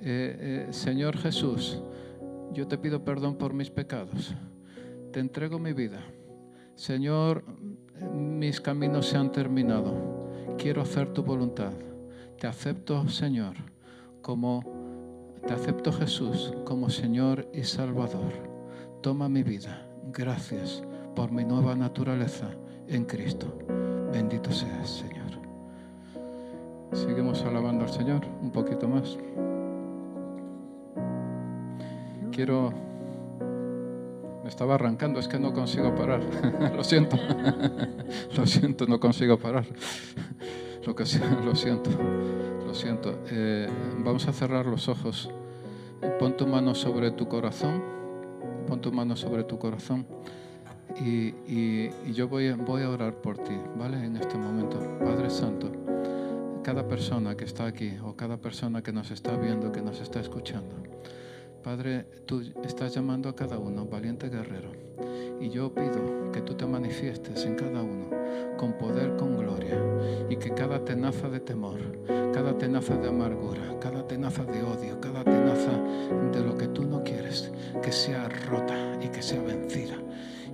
Eh, 0.01 0.65
eh, 0.67 0.67
Señor 0.71 1.17
Jesús, 1.17 1.81
yo 2.53 2.67
te 2.67 2.77
pido 2.77 3.03
perdón 3.03 3.35
por 3.35 3.53
mis 3.53 3.69
pecados. 3.69 4.35
Te 5.11 5.19
entrego 5.19 5.59
mi 5.59 5.73
vida. 5.73 5.99
Señor, 6.75 7.43
mis 8.13 8.61
caminos 8.61 9.07
se 9.07 9.17
han 9.17 9.31
terminado. 9.31 10.27
Quiero 10.57 10.81
hacer 10.81 11.13
tu 11.13 11.23
voluntad. 11.23 11.73
Te 12.39 12.47
acepto, 12.47 13.07
Señor, 13.09 13.55
como 14.21 14.63
te 15.45 15.53
acepto 15.53 15.91
Jesús 15.91 16.53
como 16.63 16.89
Señor 16.89 17.47
y 17.53 17.63
Salvador. 17.63 18.31
Toma 19.01 19.27
mi 19.27 19.43
vida. 19.43 19.85
Gracias 20.11 20.83
por 21.15 21.31
mi 21.31 21.43
nueva 21.43 21.75
naturaleza 21.75 22.49
en 22.87 23.05
Cristo. 23.05 23.57
Bendito 24.11 24.51
seas, 24.51 24.89
Señor. 24.89 25.23
Seguimos 26.93 27.41
alabando 27.43 27.83
al 27.83 27.91
Señor 27.91 28.21
un 28.41 28.51
poquito 28.51 28.87
más 28.87 29.17
quiero... 32.33 32.73
Me 34.43 34.49
estaba 34.49 34.75
arrancando, 34.75 35.19
es 35.19 35.29
que 35.29 35.39
no 35.39 35.53
consigo 35.53 35.95
parar. 35.95 36.21
lo 36.75 36.83
siento. 36.83 37.17
lo 38.35 38.45
siento, 38.45 38.85
no 38.87 38.99
consigo 38.99 39.37
parar. 39.37 39.65
lo, 40.85 40.95
que, 40.95 41.05
lo 41.45 41.55
siento. 41.55 41.89
Lo 42.67 42.73
siento. 42.73 43.19
Eh, 43.31 43.69
vamos 43.99 44.27
a 44.27 44.33
cerrar 44.33 44.65
los 44.65 44.89
ojos. 44.89 45.29
pon 46.19 46.35
tu 46.35 46.45
mano 46.45 46.75
sobre 46.75 47.11
tu 47.11 47.27
corazón, 47.27 47.81
pon 48.67 48.81
tu 48.81 48.91
mano 48.91 49.15
sobre 49.15 49.43
tu 49.45 49.57
corazón 49.57 50.05
y, 50.99 52.13
yo 52.13 52.27
voy 52.27 52.47
a 52.47 52.89
orar 52.89 53.15
por 53.15 53.37
ti, 53.37 53.57
¿vale? 53.77 54.03
En 54.03 54.17
este 54.17 54.37
momento. 54.37 54.79
Padre 54.99 55.29
Santo, 55.29 55.71
cada 56.63 56.87
persona 56.87 57.35
que 57.35 57.45
está 57.45 57.65
aquí 57.65 57.93
o 58.03 58.15
cada 58.15 58.37
persona 58.37 58.81
que 58.81 58.91
nos 58.91 59.11
está 59.11 59.35
viendo, 59.37 59.71
que 59.71 59.81
nos 59.81 59.99
está 60.01 60.19
escuchando, 60.19 60.75
Padre, 61.63 62.05
tú 62.25 62.43
estás 62.65 62.93
llamando 62.93 63.29
a 63.29 63.35
cada 63.35 63.57
uno, 63.57 63.85
valiente 63.85 64.27
guerrero. 64.27 64.71
Y 65.39 65.49
yo 65.49 65.73
pido 65.73 66.29
que 66.33 66.41
tú 66.41 66.55
te 66.55 66.65
manifiestes 66.65 67.45
en 67.45 67.55
cada 67.55 67.81
uno 67.81 68.09
con 68.57 68.73
poder, 68.73 69.15
con 69.15 69.37
gloria. 69.37 69.77
Y 70.29 70.35
que 70.35 70.53
cada 70.53 70.83
tenaza 70.83 71.29
de 71.29 71.39
temor, 71.39 71.79
cada 72.33 72.57
tenaza 72.57 72.97
de 72.97 73.07
amargura, 73.07 73.79
cada 73.79 74.05
tenaza 74.05 74.43
de 74.43 74.61
odio, 74.61 74.99
cada 74.99 75.23
tenaza 75.23 75.71
de 76.33 76.41
lo 76.41 76.57
que 76.57 76.67
tú 76.67 76.83
no 76.83 77.01
quieres, 77.01 77.49
que 77.81 77.93
sea 77.93 78.27
rota 78.49 78.99
y 79.01 79.07
que 79.07 79.21
sea 79.21 79.41
vencida. 79.41 79.95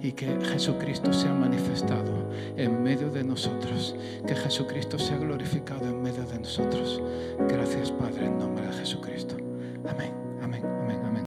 Y 0.01 0.11
que 0.11 0.39
Jesucristo 0.41 1.11
sea 1.11 1.33
manifestado 1.33 2.29
en 2.55 2.83
medio 2.83 3.09
de 3.09 3.23
nosotros. 3.23 3.95
Que 4.27 4.35
Jesucristo 4.35 4.99
sea 4.99 5.17
glorificado 5.17 5.85
en 5.85 6.03
medio 6.03 6.23
de 6.25 6.39
nosotros. 6.39 7.01
Gracias 7.49 7.91
Padre 7.91 8.27
en 8.27 8.37
nombre 8.37 8.67
de 8.67 8.73
Jesucristo. 8.73 9.35
Amén. 9.87 10.29
Amén, 10.41 10.65
amén. 10.65 10.98